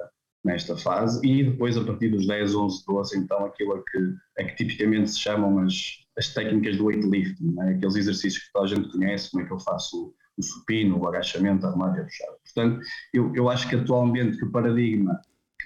nesta 0.44 0.75
fase, 0.75 1.24
e 1.24 1.44
depois 1.44 1.77
a 1.77 1.84
partir 1.84 2.10
dos 2.10 2.25
10, 2.25 2.56
11, 2.56 2.84
12, 2.88 3.18
então 3.20 3.46
aquilo 3.46 3.74
a 3.74 3.84
que, 3.84 4.42
a 4.42 4.44
que 4.44 4.56
tipicamente 4.56 5.12
se 5.12 5.20
chamam 5.20 5.60
as, 5.60 6.07
as 6.17 6.33
técnicas 6.33 6.77
do 6.77 6.86
weightlifting, 6.86 7.55
é? 7.62 7.69
aqueles 7.71 7.95
exercícios 7.95 8.43
que 8.43 8.51
toda 8.51 8.65
a 8.65 8.69
gente 8.69 8.89
conhece, 8.89 9.31
como 9.31 9.43
é 9.43 9.45
que 9.45 9.53
eu 9.53 9.59
faço 9.59 10.13
o, 10.38 10.41
supino, 10.41 11.00
o 11.00 11.07
agachamento, 11.07 11.65
a 11.65 11.69
armário 11.69 12.03
puxado. 12.03 12.38
Portanto, 12.43 12.86
eu, 13.13 13.36
eu 13.36 13.50
acho 13.50 13.67
que 13.69 13.75
atualmente 13.75 14.38
que 14.38 14.45
o 14.45 14.51
paradigma 14.51 15.19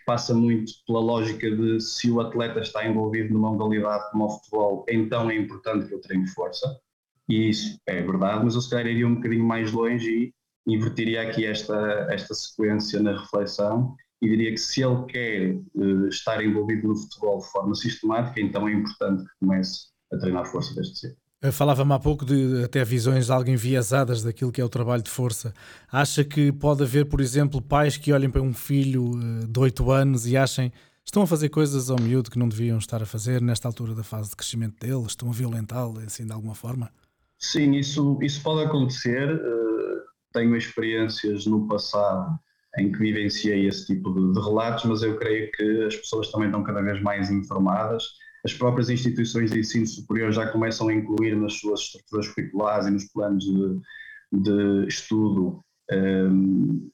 passa 0.05 0.33
muito 0.33 0.71
pela 0.85 0.99
lógica 0.99 1.49
de 1.49 1.79
se 1.79 2.09
o 2.09 2.19
atleta 2.19 2.59
está 2.59 2.85
envolvido 2.85 3.33
numa 3.33 3.51
modalidade 3.51 4.09
como 4.11 4.25
o 4.25 4.29
futebol, 4.29 4.85
então 4.89 5.29
é 5.29 5.35
importante 5.35 5.87
que 5.87 5.93
ele 5.93 6.01
treine 6.01 6.27
força, 6.27 6.79
e 7.29 7.49
isso 7.49 7.79
é 7.87 8.01
verdade, 8.01 8.43
mas 8.43 8.55
eu 8.55 8.61
se 8.61 8.69
calhar 8.69 8.87
iria 8.87 9.07
um 9.07 9.15
bocadinho 9.15 9.45
mais 9.45 9.71
longe 9.71 10.33
e 10.67 10.73
invertiria 10.73 11.21
aqui 11.21 11.45
esta, 11.45 12.07
esta 12.09 12.33
sequência 12.33 13.01
na 13.01 13.19
reflexão 13.19 13.95
e 14.21 14.29
diria 14.29 14.51
que 14.51 14.57
se 14.57 14.83
ele 14.83 15.05
quer 15.05 15.55
uh, 15.75 16.07
estar 16.07 16.43
envolvido 16.43 16.87
no 16.87 16.95
futebol 16.95 17.39
de 17.39 17.51
forma 17.51 17.73
sistemática, 17.73 18.39
então 18.41 18.67
é 18.67 18.73
importante 18.73 19.23
que 19.23 19.29
comece 19.39 19.91
a 20.11 20.17
treinar 20.17 20.45
força 20.45 20.73
desde 20.75 20.97
cedo. 20.97 21.15
Falava-me 21.51 21.91
há 21.93 21.97
pouco 21.97 22.23
de 22.23 22.63
até 22.63 22.83
visões 22.85 23.31
algo 23.31 23.49
enviesadas 23.49 24.21
daquilo 24.21 24.51
que 24.51 24.61
é 24.61 24.63
o 24.63 24.69
trabalho 24.69 25.01
de 25.01 25.09
força. 25.09 25.51
Acha 25.91 26.23
que 26.23 26.51
pode 26.51 26.83
haver, 26.83 27.05
por 27.05 27.19
exemplo, 27.19 27.59
pais 27.59 27.97
que 27.97 28.13
olhem 28.13 28.29
para 28.29 28.43
um 28.43 28.53
filho 28.53 29.19
eh, 29.19 29.47
de 29.47 29.59
8 29.59 29.91
anos 29.91 30.27
e 30.27 30.37
achem 30.37 30.71
estão 31.03 31.23
a 31.23 31.27
fazer 31.27 31.49
coisas 31.49 31.89
ao 31.89 31.99
miúdo 31.99 32.29
que 32.29 32.37
não 32.37 32.47
deviam 32.47 32.77
estar 32.77 33.01
a 33.01 33.07
fazer 33.07 33.41
nesta 33.41 33.67
altura 33.67 33.95
da 33.95 34.03
fase 34.03 34.29
de 34.29 34.35
crescimento 34.35 34.79
dele? 34.79 35.03
Estão 35.07 35.29
a 35.29 35.33
violentá-lo 35.33 35.97
assim 36.05 36.27
de 36.27 36.31
alguma 36.31 36.53
forma? 36.53 36.91
Sim, 37.39 37.71
isso, 37.71 38.19
isso 38.21 38.43
pode 38.43 38.63
acontecer. 38.63 39.27
Eh, 39.31 40.03
tenho 40.33 40.55
experiências 40.55 41.47
no 41.47 41.67
passado 41.67 42.39
em 42.77 42.91
que 42.91 42.99
vivenciei 42.99 43.67
esse 43.67 43.87
tipo 43.87 44.13
de, 44.13 44.31
de 44.31 44.45
relatos, 44.45 44.85
mas 44.85 45.01
eu 45.01 45.17
creio 45.17 45.51
que 45.53 45.85
as 45.85 45.95
pessoas 45.95 46.31
também 46.31 46.49
estão 46.49 46.63
cada 46.63 46.83
vez 46.83 47.01
mais 47.01 47.31
informadas 47.31 48.03
as 48.43 48.53
próprias 48.53 48.89
instituições 48.89 49.51
de 49.51 49.59
ensino 49.59 49.85
superior 49.85 50.31
já 50.31 50.47
começam 50.51 50.87
a 50.87 50.93
incluir 50.93 51.35
nas 51.35 51.53
suas 51.59 51.81
estruturas 51.81 52.27
curriculares 52.29 52.87
e 52.87 52.91
nos 52.91 53.05
planos 53.11 53.43
de, 53.43 53.79
de 54.31 54.87
estudo 54.87 55.63
um, 55.91 56.89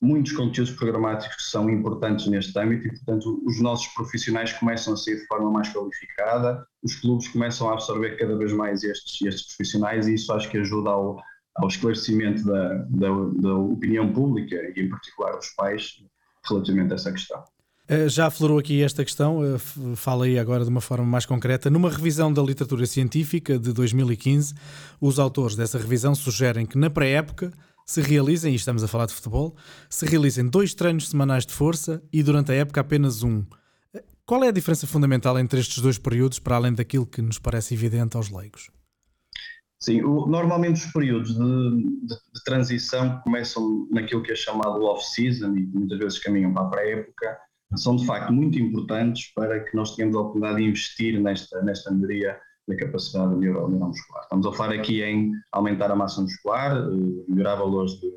muitos 0.00 0.32
conteúdos 0.32 0.72
programáticos 0.72 1.36
que 1.36 1.42
são 1.42 1.70
importantes 1.70 2.26
neste 2.26 2.56
âmbito 2.58 2.86
e, 2.86 2.90
portanto, 2.90 3.42
os 3.46 3.60
nossos 3.60 3.86
profissionais 3.94 4.52
começam 4.52 4.92
a 4.92 4.96
sair 4.96 5.16
de 5.16 5.26
forma 5.26 5.50
mais 5.50 5.72
qualificada, 5.72 6.64
os 6.82 6.94
clubes 6.96 7.26
começam 7.28 7.70
a 7.70 7.72
absorver 7.72 8.16
cada 8.16 8.36
vez 8.36 8.52
mais 8.52 8.84
estes, 8.84 9.22
estes 9.22 9.56
profissionais 9.56 10.06
e 10.06 10.14
isso 10.14 10.32
acho 10.32 10.50
que 10.50 10.58
ajuda 10.58 10.90
ao, 10.90 11.20
ao 11.56 11.68
esclarecimento 11.68 12.44
da, 12.44 12.74
da, 12.90 13.08
da 13.40 13.54
opinião 13.54 14.12
pública 14.12 14.56
e, 14.76 14.80
em 14.80 14.88
particular, 14.90 15.36
dos 15.36 15.48
pais 15.50 16.04
relativamente 16.46 16.92
a 16.92 16.96
essa 16.96 17.10
questão. 17.10 17.42
Eh, 17.86 18.08
já 18.08 18.26
aflorou 18.26 18.58
aqui 18.58 18.82
esta 18.82 19.04
questão, 19.04 19.44
eh, 19.44 19.58
fala 19.94 20.24
aí 20.24 20.38
agora 20.38 20.64
de 20.64 20.70
uma 20.70 20.80
forma 20.80 21.04
mais 21.04 21.26
concreta. 21.26 21.68
Numa 21.68 21.90
revisão 21.90 22.32
da 22.32 22.42
literatura 22.42 22.86
científica 22.86 23.58
de 23.58 23.72
2015, 23.74 24.54
os 25.00 25.18
autores 25.18 25.54
dessa 25.54 25.78
revisão 25.78 26.14
sugerem 26.14 26.64
que 26.64 26.78
na 26.78 26.88
pré-época 26.88 27.52
se 27.84 28.00
realizem, 28.00 28.54
e 28.54 28.56
estamos 28.56 28.82
a 28.82 28.88
falar 28.88 29.04
de 29.04 29.12
futebol, 29.12 29.54
se 29.90 30.06
realizem 30.06 30.48
dois 30.48 30.72
treinos 30.72 31.10
semanais 31.10 31.44
de 31.44 31.52
força 31.52 32.02
e 32.10 32.22
durante 32.22 32.52
a 32.52 32.54
época 32.54 32.80
apenas 32.80 33.22
um. 33.22 33.44
Eh, 33.92 34.02
qual 34.24 34.42
é 34.42 34.48
a 34.48 34.52
diferença 34.52 34.86
fundamental 34.86 35.38
entre 35.38 35.60
estes 35.60 35.82
dois 35.82 35.98
períodos, 35.98 36.38
para 36.38 36.56
além 36.56 36.72
daquilo 36.72 37.04
que 37.04 37.20
nos 37.20 37.38
parece 37.38 37.74
evidente 37.74 38.16
aos 38.16 38.30
leigos? 38.30 38.70
Sim, 39.78 40.02
o, 40.02 40.26
normalmente 40.26 40.86
os 40.86 40.90
períodos 40.90 41.34
de, 41.34 41.38
de, 41.38 42.14
de, 42.32 42.44
transição 42.46 43.20
começam 43.20 43.86
naquilo 43.90 44.22
que 44.22 44.32
é 44.32 44.34
chamado 44.34 44.82
off-season 44.84 45.54
e 45.54 45.66
muitas 45.66 45.98
vezes 45.98 46.18
caminham 46.18 46.54
para 46.54 46.62
a 46.62 46.70
pré-época 46.70 47.38
são 47.76 47.96
de 47.96 48.06
facto 48.06 48.32
muito 48.32 48.58
importantes 48.58 49.32
para 49.34 49.60
que 49.60 49.76
nós 49.76 49.94
tenhamos 49.94 50.16
a 50.16 50.20
oportunidade 50.20 50.58
de 50.58 50.68
investir 50.68 51.20
nesta, 51.20 51.62
nesta 51.62 51.90
melhoria 51.90 52.38
da 52.66 52.76
capacidade 52.76 53.34
neuro, 53.36 53.68
neuromuscular. 53.68 54.22
Estamos 54.22 54.46
a 54.46 54.52
falar 54.52 54.74
aqui 54.74 55.02
em 55.02 55.32
aumentar 55.52 55.90
a 55.90 55.96
massa 55.96 56.20
muscular, 56.22 56.76
eh, 56.76 57.24
melhorar 57.28 57.56
valores 57.56 57.92
de, 58.00 58.10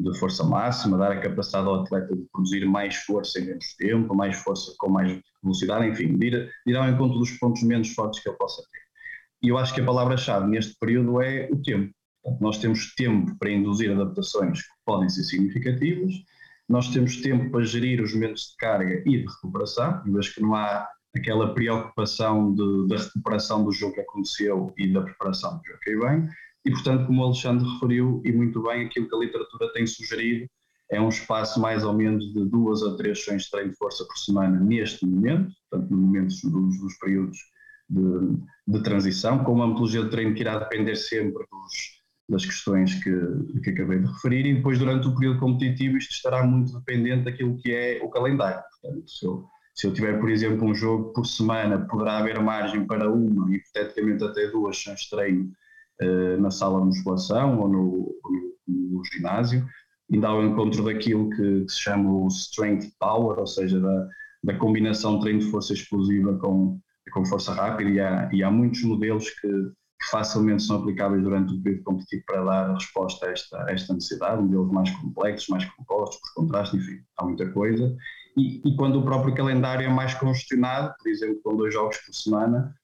de, 0.00 0.18
força 0.18 0.42
máxima, 0.44 0.96
dar 0.96 1.12
a 1.12 1.20
capacidade 1.20 1.66
ao 1.66 1.82
atleta 1.82 2.16
de 2.16 2.24
produzir 2.32 2.64
mais 2.66 2.96
força 2.96 3.38
em 3.40 3.46
menos 3.46 3.74
tempo, 3.76 4.14
mais 4.14 4.36
força 4.36 4.72
com 4.78 4.88
mais 4.88 5.20
velocidade, 5.42 5.86
enfim, 5.86 6.16
de 6.16 6.26
ir, 6.26 6.50
de 6.66 6.72
ir 6.72 6.76
ao 6.76 6.88
encontro 6.88 7.18
dos 7.18 7.32
pontos 7.32 7.62
menos 7.62 7.92
fortes 7.92 8.22
que 8.22 8.28
ele 8.28 8.38
possa 8.38 8.62
ter. 8.62 8.80
E 9.42 9.48
eu 9.48 9.58
acho 9.58 9.74
que 9.74 9.80
a 9.80 9.84
palavra-chave 9.84 10.46
neste 10.46 10.76
período 10.78 11.20
é 11.20 11.48
o 11.50 11.62
tempo. 11.62 11.92
Portanto, 12.22 12.42
nós 12.42 12.58
temos 12.58 12.94
tempo 12.94 13.36
para 13.38 13.50
induzir 13.50 13.90
adaptações 13.90 14.60
que 14.60 14.68
podem 14.84 15.08
ser 15.08 15.24
significativas, 15.24 16.12
nós 16.70 16.88
temos 16.88 17.16
tempo 17.16 17.50
para 17.50 17.64
gerir 17.64 18.00
os 18.00 18.14
momentos 18.14 18.50
de 18.50 18.56
carga 18.56 19.02
e 19.04 19.18
de 19.18 19.26
recuperação, 19.26 20.00
uma 20.06 20.14
vez 20.14 20.28
que 20.28 20.40
não 20.40 20.54
há 20.54 20.88
aquela 21.16 21.52
preocupação 21.52 22.54
de, 22.54 22.86
da 22.86 22.96
recuperação 22.96 23.64
do 23.64 23.72
jogo 23.72 23.94
que 23.94 24.00
aconteceu 24.00 24.72
e 24.78 24.92
da 24.92 25.02
preparação 25.02 25.58
do 25.58 25.64
jogo 25.64 25.80
que 25.80 25.96
vem. 25.96 26.28
E, 26.64 26.70
portanto, 26.70 27.06
como 27.08 27.22
o 27.22 27.24
Alexandre 27.24 27.68
referiu, 27.68 28.22
e 28.24 28.30
muito 28.30 28.62
bem, 28.62 28.86
aquilo 28.86 29.08
que 29.08 29.16
a 29.16 29.18
literatura 29.18 29.72
tem 29.72 29.84
sugerido 29.84 30.48
é 30.92 31.00
um 31.00 31.08
espaço 31.08 31.60
mais 31.60 31.82
ou 31.82 31.92
menos 31.92 32.32
de 32.32 32.44
duas 32.44 32.84
a 32.84 32.96
três 32.96 33.18
sessões 33.18 33.42
de 33.44 33.50
treino 33.50 33.70
de 33.72 33.76
força 33.76 34.04
por 34.04 34.16
semana 34.16 34.60
neste 34.60 35.04
momento, 35.04 35.52
portanto, 35.68 35.90
no 35.90 35.96
momento 35.96 36.28
dos, 36.28 36.80
dos 36.80 36.98
períodos 36.98 37.38
de, 37.88 38.38
de, 38.68 38.82
transição, 38.84 39.42
com 39.42 39.54
uma 39.54 39.66
metodologia 39.66 40.04
de 40.04 40.10
treino 40.10 40.34
que 40.34 40.42
irá 40.42 40.56
depender 40.60 40.94
sempre 40.94 41.44
dos, 41.50 41.99
das 42.30 42.46
questões 42.46 42.94
que, 43.02 43.10
que 43.62 43.70
acabei 43.70 43.98
de 43.98 44.06
referir, 44.06 44.46
e 44.46 44.54
depois, 44.54 44.78
durante 44.78 45.08
o 45.08 45.14
período 45.14 45.40
competitivo, 45.40 45.98
isto 45.98 46.12
estará 46.12 46.44
muito 46.44 46.72
dependente 46.78 47.24
daquilo 47.24 47.58
que 47.58 47.72
é 47.72 48.00
o 48.02 48.08
calendário. 48.08 48.62
Portanto, 48.80 49.10
se 49.10 49.26
eu, 49.26 49.44
se 49.74 49.86
eu 49.88 49.92
tiver, 49.92 50.18
por 50.20 50.30
exemplo, 50.30 50.64
um 50.64 50.74
jogo 50.74 51.12
por 51.12 51.26
semana, 51.26 51.86
poderá 51.88 52.18
haver 52.18 52.40
margem 52.40 52.86
para 52.86 53.10
uma, 53.10 53.52
hipoteticamente 53.54 54.22
até 54.22 54.46
duas 54.46 54.76
sessões 54.78 55.00
de 55.00 55.10
treino 55.10 55.52
uh, 56.02 56.40
na 56.40 56.52
sala 56.52 56.80
de 56.80 56.86
musculação 56.86 57.58
ou 57.58 57.68
no, 57.68 58.20
no, 58.68 58.96
no 58.96 59.04
ginásio, 59.12 59.66
ao 60.24 60.44
encontro 60.44 60.84
daquilo 60.84 61.30
que, 61.30 61.64
que, 61.64 61.72
se 61.72 61.80
chama 61.80 62.12
o 62.12 62.28
strength 62.28 62.92
power, 63.00 63.40
ou 63.40 63.46
seja, 63.46 63.80
da, 63.80 64.08
da 64.44 64.54
combinação 64.54 65.16
de 65.16 65.22
treino 65.22 65.40
de 65.40 65.50
força 65.50 65.72
explosiva 65.72 66.38
com, 66.38 66.80
com 67.12 67.24
força 67.24 67.52
rápida, 67.52 67.90
e 67.90 68.00
há, 68.00 68.30
e 68.32 68.42
há 68.44 68.50
muitos 68.50 68.82
modelos 68.82 69.28
que 69.30 69.48
que 70.00 70.08
facilmente 70.10 70.62
são 70.62 70.76
aplicáveis 70.76 71.22
durante 71.22 71.54
o 71.54 71.62
período 71.62 71.84
competitivo 71.84 72.22
para 72.26 72.44
dar 72.44 72.72
resposta 72.72 73.26
a 73.26 73.30
esta, 73.32 73.64
a 73.64 73.70
esta 73.70 73.92
necessidade, 73.92 74.42
modelos 74.42 74.72
mais 74.72 74.90
complexos, 74.90 75.48
mais 75.48 75.64
compostos, 75.66 76.18
por 76.20 76.42
contraste, 76.42 76.76
enfim, 76.76 77.00
há 77.18 77.24
muita 77.24 77.50
coisa. 77.52 77.94
E, 78.36 78.62
e, 78.66 78.76
quando 78.76 78.98
o 78.98 79.04
próprio 79.04 79.34
calendário 79.34 79.84
é 79.84 79.90
mais 79.90 80.14
congestionado, 80.14 80.94
por 80.98 81.10
exemplo, 81.10 81.40
com 81.42 81.56
dois 81.56 81.74
jogos 81.74 81.98
por 81.98 82.14
semana, 82.14 82.74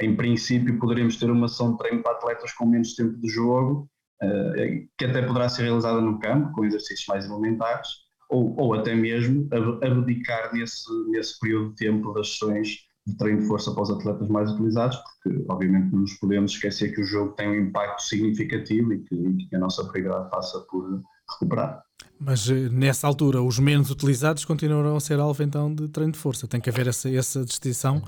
em 0.00 0.16
princípio 0.16 0.78
poderemos 0.78 1.16
ter 1.16 1.30
uma 1.30 1.46
ação 1.46 1.72
de 1.72 1.78
treino 1.78 2.02
para 2.02 2.12
atletas 2.12 2.52
com 2.52 2.66
menos 2.66 2.94
tempo 2.94 3.16
de 3.20 3.28
jogo, 3.28 3.88
uh, 4.22 4.88
que 4.98 5.04
até 5.04 5.22
poderá 5.22 5.48
ser 5.48 5.64
realizada 5.64 6.00
no 6.00 6.18
campo, 6.18 6.50
com 6.52 6.64
exercícios 6.64 7.06
mais 7.06 7.26
elementares, 7.26 7.88
ou, 8.28 8.58
ou 8.58 8.74
até 8.74 8.94
mesmo 8.94 9.46
abdicar 9.82 10.52
nesse, 10.54 10.90
nesse 11.10 11.38
período 11.38 11.70
de 11.70 11.76
tempo 11.76 12.12
das 12.14 12.32
sessões 12.32 12.78
de 13.06 13.16
treino 13.16 13.40
de 13.40 13.48
força 13.48 13.72
para 13.72 13.82
os 13.82 13.90
atletas 13.90 14.28
mais 14.28 14.50
utilizados, 14.52 14.96
porque 14.96 15.44
obviamente 15.48 15.92
não 15.92 16.00
nos 16.00 16.14
podemos 16.14 16.52
esquecer 16.52 16.94
que 16.94 17.00
o 17.00 17.04
jogo 17.04 17.32
tem 17.32 17.48
um 17.48 17.66
impacto 17.66 18.02
significativo 18.02 18.92
e 18.92 19.00
que, 19.00 19.14
e 19.14 19.48
que 19.48 19.56
a 19.56 19.58
nossa 19.58 19.84
prioridade 19.84 20.30
passa 20.30 20.60
por 20.70 21.02
recuperar. 21.30 21.82
Mas 22.18 22.48
eh, 22.48 22.68
nessa 22.70 23.06
altura, 23.06 23.42
os 23.42 23.58
menos 23.58 23.90
utilizados 23.90 24.44
continuarão 24.44 24.96
a 24.96 25.00
ser 25.00 25.18
alvo 25.18 25.42
então 25.42 25.74
de 25.74 25.88
treino 25.88 26.12
de 26.12 26.18
força. 26.18 26.46
Tem 26.46 26.60
que 26.60 26.70
haver 26.70 26.86
essa, 26.86 27.10
essa 27.10 27.44
distinção, 27.44 28.02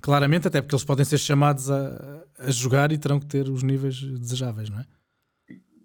claramente, 0.00 0.48
até 0.48 0.62
porque 0.62 0.74
eles 0.74 0.84
podem 0.84 1.04
ser 1.04 1.18
chamados 1.18 1.70
a, 1.70 2.24
a 2.38 2.50
jogar 2.50 2.90
e 2.90 2.98
terão 2.98 3.20
que 3.20 3.26
ter 3.26 3.48
os 3.50 3.62
níveis 3.62 4.00
desejáveis, 4.00 4.70
não 4.70 4.80
é? 4.80 4.86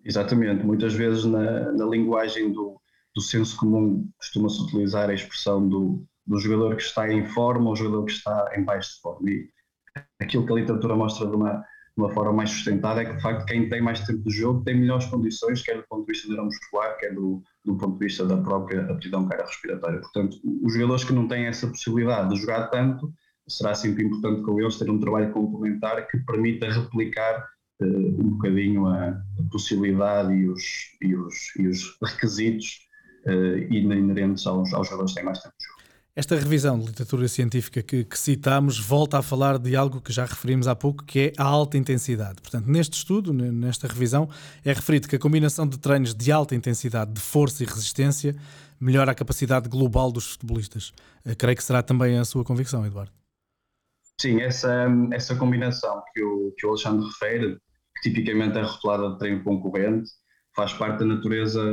Exatamente. 0.05 0.65
Muitas 0.65 0.93
vezes 0.93 1.25
na, 1.25 1.72
na 1.74 1.86
linguagem 1.86 2.51
do, 2.51 2.79
do 3.13 3.22
senso 3.22 3.58
comum 3.58 4.10
costuma-se 4.17 4.62
utilizar 4.62 5.10
a 5.10 5.13
expressão 5.13 5.67
do 5.67 6.05
do 6.25 6.39
jogador 6.39 6.75
que 6.75 6.84
está 6.84 7.12
em 7.12 7.25
forma 7.25 7.70
ou 7.70 7.75
jogador 7.75 8.06
que 8.06 8.12
está 8.12 8.51
em 8.56 8.63
baixo 8.63 8.96
de 8.96 9.01
forma. 9.01 9.30
E 9.30 9.50
aquilo 10.22 10.46
que 10.46 10.51
a 10.51 10.56
literatura 10.56 10.96
mostra 10.96 11.27
de 11.27 11.36
uma, 11.36 11.53
de 11.58 11.98
uma 11.98 12.10
forma 12.10 12.34
mais 12.34 12.50
sustentada 12.50 13.01
é 13.01 13.06
que, 13.06 13.15
de 13.15 13.22
facto, 13.22 13.46
quem 13.46 13.70
tem 13.70 13.82
mais 13.82 14.00
tempo 14.01 14.24
de 14.24 14.36
jogo 14.36 14.63
tem 14.63 14.80
melhores 14.80 15.06
condições, 15.06 15.62
quer 15.62 15.77
do 15.77 15.88
ponto 15.88 16.06
de 16.06 16.13
vista 16.13 16.27
neuromuscular, 16.30 16.98
quer 16.98 17.13
do, 17.13 17.44
do 17.65 17.77
ponto 17.77 18.00
de 18.00 18.06
vista 18.06 18.25
da 18.25 18.38
própria 18.38 18.84
aptidão 18.89 19.27
respiratória. 19.27 20.00
Portanto, 20.00 20.38
os 20.63 20.74
jogadores 20.74 21.03
que 21.03 21.13
não 21.13 21.27
têm 21.27 21.46
essa 21.46 21.68
possibilidade 21.68 22.34
de 22.34 22.42
jogar 22.42 22.68
tanto, 22.70 23.13
será 23.48 23.75
sempre 23.75 24.03
importante 24.03 24.42
com 24.42 24.60
eles 24.60 24.77
ter 24.77 24.89
um 24.89 25.00
trabalho 25.00 25.32
complementar 25.32 26.08
que 26.08 26.18
permita 26.20 26.72
replicar 26.72 27.46
uh, 27.82 28.22
um 28.22 28.32
bocadinho 28.32 28.88
a, 28.88 29.10
a, 29.10 29.44
possibilidade 29.51 30.34
e 30.34 30.48
os, 30.48 30.63
e 31.01 31.15
os, 31.15 31.36
e 31.60 31.68
os 31.68 31.98
requisitos 32.01 32.88
uh, 33.27 33.74
inerentes 33.74 34.48
aos, 34.48 34.74
aos 34.74 34.88
jogadores 34.88 35.12
que 35.12 35.15
têm 35.15 35.25
mais 35.25 35.39
tempo 35.39 35.56
de 35.60 35.65
jogo. 35.65 35.73
Esta 36.15 36.36
revisão 36.36 36.77
de 36.77 36.86
literatura 36.86 37.27
científica 37.27 37.82
que, 37.82 38.03
que 38.03 38.20
citamos 38.20 38.77
volta 38.77 39.17
a 39.17 39.24
falar 39.24 39.58
de 39.58 39.75
algo 39.75 40.00
que 40.00 40.13
já 40.13 40.25
referimos 40.25 40.67
há 40.67 40.75
pouco, 40.75 41.03
que 41.03 41.20
é 41.20 41.34
a 41.39 41.43
alta 41.43 41.75
intensidade. 41.75 42.39
Portanto, 42.39 42.67
neste 42.67 42.98
estudo, 42.98 43.34
nesta 43.34 43.88
revisão, 43.88 44.29
é 44.63 44.72
referido 44.72 45.08
que 45.08 45.15
a 45.15 45.20
combinação 45.20 45.65
de 45.65 45.79
treinos 45.79 46.13
de 46.13 46.32
alta 46.32 46.53
intensidade, 46.53 47.13
de 47.13 47.20
força 47.20 47.63
e 47.63 47.65
resistência, 47.65 48.36
melhora 48.79 49.12
a 49.12 49.15
capacidade 49.15 49.67
global 49.67 50.12
dos 50.12 50.34
futebolistas. 50.34 50.93
Eu 51.25 51.32
eh, 51.32 51.36
creio 51.36 51.58
que 51.58 51.63
será 51.63 51.82
também 51.82 52.20
a 52.20 52.25
sua 52.25 52.43
convicção, 52.43 52.86
Eduardo. 52.86 53.12
Sim, 54.22 54.39
essa, 54.39 54.86
essa 55.12 55.36
combinação 55.36 56.00
que 56.13 56.24
o, 56.24 56.53
que 56.55 56.67
o 56.67 56.70
Alexandre 56.70 57.08
refere, 57.08 57.58
que 57.98 58.12
tipicamente 58.12 58.55
é 58.60 58.62
rotulada 58.62 59.13
de 59.13 59.17
treino 59.17 59.43
concorrente, 59.43 60.12
faz 60.55 60.74
parte 60.74 61.00
da 61.00 61.05
natureza 61.05 61.63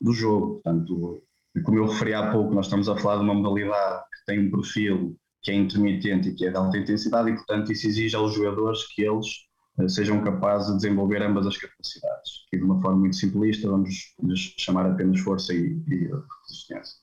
do 0.00 0.12
jogo. 0.12 0.60
Portanto, 0.62 1.24
e 1.56 1.60
como 1.60 1.78
eu 1.78 1.86
referi 1.86 2.14
há 2.14 2.30
pouco, 2.30 2.54
nós 2.54 2.66
estamos 2.66 2.88
a 2.88 2.96
falar 2.96 3.16
de 3.16 3.24
uma 3.24 3.34
modalidade 3.34 4.02
que 4.04 4.24
tem 4.26 4.46
um 4.46 4.50
perfil 4.50 5.16
que 5.42 5.50
é 5.50 5.54
intermitente 5.54 6.28
e 6.28 6.34
que 6.34 6.46
é 6.46 6.50
de 6.50 6.56
alta 6.56 6.78
intensidade 6.78 7.30
e, 7.30 7.34
portanto, 7.34 7.72
isso 7.72 7.86
exige 7.86 8.14
aos 8.14 8.34
jogadores 8.34 8.86
que 8.94 9.02
eles 9.02 9.26
uh, 9.78 9.88
sejam 9.88 10.22
capazes 10.22 10.68
de 10.68 10.76
desenvolver 10.76 11.22
ambas 11.22 11.46
as 11.46 11.56
capacidades. 11.56 12.46
E 12.52 12.58
de 12.58 12.62
uma 12.62 12.80
forma 12.80 12.98
muito 12.98 13.16
simplista, 13.16 13.68
vamos 13.68 13.94
chamar 14.58 14.86
apenas 14.86 15.18
força 15.20 15.54
e, 15.54 15.82
e 15.88 16.10
resistência. 16.46 16.94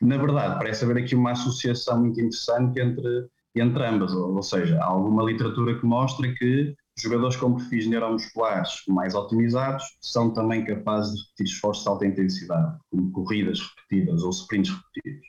Na 0.00 0.16
verdade, 0.16 0.58
parece 0.58 0.84
haver 0.84 0.98
aqui 0.98 1.14
uma 1.14 1.32
associação 1.32 2.00
muito 2.00 2.18
interessante 2.18 2.80
entre, 2.80 3.28
entre 3.54 3.86
ambas, 3.86 4.12
ou, 4.12 4.34
ou 4.34 4.42
seja, 4.42 4.78
há 4.80 4.86
alguma 4.86 5.22
literatura 5.22 5.78
que 5.78 5.86
mostra 5.86 6.32
que 6.34 6.74
Jogadores 6.96 7.36
com 7.36 7.56
perfis 7.56 7.88
neuromusculares 7.88 8.82
mais 8.86 9.14
otimizados 9.14 9.84
são 10.00 10.32
também 10.32 10.64
capazes 10.64 11.12
de 11.12 11.20
repetir 11.20 11.46
esforços 11.46 11.82
de 11.82 11.90
alta 11.90 12.06
intensidade, 12.06 12.78
como 12.88 13.10
corridas 13.10 13.60
repetidas 13.60 14.22
ou 14.22 14.30
sprints 14.30 14.70
repetidos. 14.70 15.26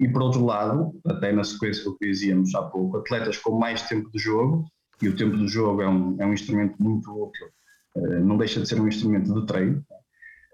E 0.00 0.08
por 0.08 0.22
outro 0.22 0.44
lado, 0.44 0.92
até 1.06 1.32
na 1.32 1.44
sequência 1.44 1.84
do 1.84 1.96
que 1.96 2.06
dizíamos 2.06 2.52
há 2.54 2.62
pouco, 2.62 2.96
atletas 2.96 3.38
com 3.38 3.56
mais 3.56 3.82
tempo 3.82 4.10
de 4.10 4.18
jogo, 4.18 4.66
e 5.00 5.08
o 5.08 5.16
tempo 5.16 5.36
de 5.36 5.46
jogo 5.46 5.82
é 5.82 5.88
um, 5.88 6.16
é 6.20 6.26
um 6.26 6.32
instrumento 6.32 6.74
muito 6.82 7.10
útil, 7.10 7.46
uh, 7.96 8.24
não 8.24 8.36
deixa 8.36 8.60
de 8.60 8.68
ser 8.68 8.80
um 8.80 8.88
instrumento 8.88 9.32
de 9.32 9.46
treino, 9.46 9.84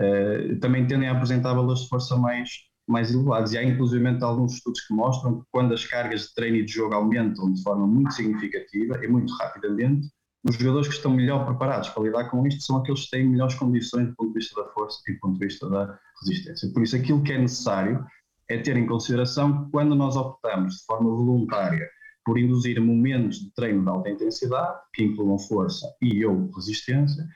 uh, 0.00 0.58
também 0.60 0.86
tendem 0.86 1.08
a 1.08 1.12
apresentar 1.12 1.54
valores 1.54 1.82
de 1.82 1.88
força 1.88 2.16
mais, 2.16 2.50
mais 2.86 3.14
elevados. 3.14 3.52
E 3.54 3.58
há 3.58 3.64
inclusive 3.64 4.06
alguns 4.22 4.54
estudos 4.54 4.80
que 4.82 4.92
mostram 4.94 5.40
que 5.40 5.46
quando 5.50 5.72
as 5.72 5.86
cargas 5.86 6.22
de 6.22 6.34
treino 6.34 6.58
e 6.58 6.64
de 6.64 6.72
jogo 6.72 6.94
aumentam 6.94 7.50
de 7.50 7.62
forma 7.62 7.86
muito 7.86 8.12
significativa 8.12 9.02
e 9.02 9.08
muito 9.08 9.32
rapidamente, 9.34 10.06
os 10.42 10.56
jogadores 10.56 10.88
que 10.88 10.94
estão 10.94 11.12
melhor 11.12 11.44
preparados 11.44 11.90
para 11.90 12.02
lidar 12.02 12.30
com 12.30 12.46
isto 12.46 12.62
são 12.62 12.78
aqueles 12.78 13.04
que 13.04 13.10
têm 13.10 13.28
melhores 13.28 13.54
condições 13.54 14.08
do 14.08 14.16
ponto 14.16 14.32
de 14.32 14.38
vista 14.38 14.62
da 14.62 14.68
força 14.70 14.98
e 15.06 15.12
do 15.12 15.20
ponto 15.20 15.38
de 15.38 15.46
vista 15.46 15.68
da 15.68 15.98
resistência. 16.22 16.72
Por 16.72 16.82
isso, 16.82 16.96
aquilo 16.96 17.22
que 17.22 17.32
é 17.32 17.38
necessário 17.38 18.04
é 18.48 18.58
ter 18.58 18.76
em 18.76 18.86
consideração 18.86 19.64
que 19.64 19.70
quando 19.70 19.94
nós 19.94 20.16
optamos 20.16 20.76
de 20.76 20.84
forma 20.84 21.10
voluntária 21.10 21.88
por 22.24 22.38
induzir 22.38 22.80
momentos 22.80 23.38
de 23.38 23.52
treino 23.54 23.82
de 23.82 23.88
alta 23.88 24.10
intensidade, 24.10 24.78
que 24.94 25.04
incluam 25.04 25.38
força 25.38 25.86
e 26.00 26.24
ou 26.24 26.50
resistência, 26.52 27.26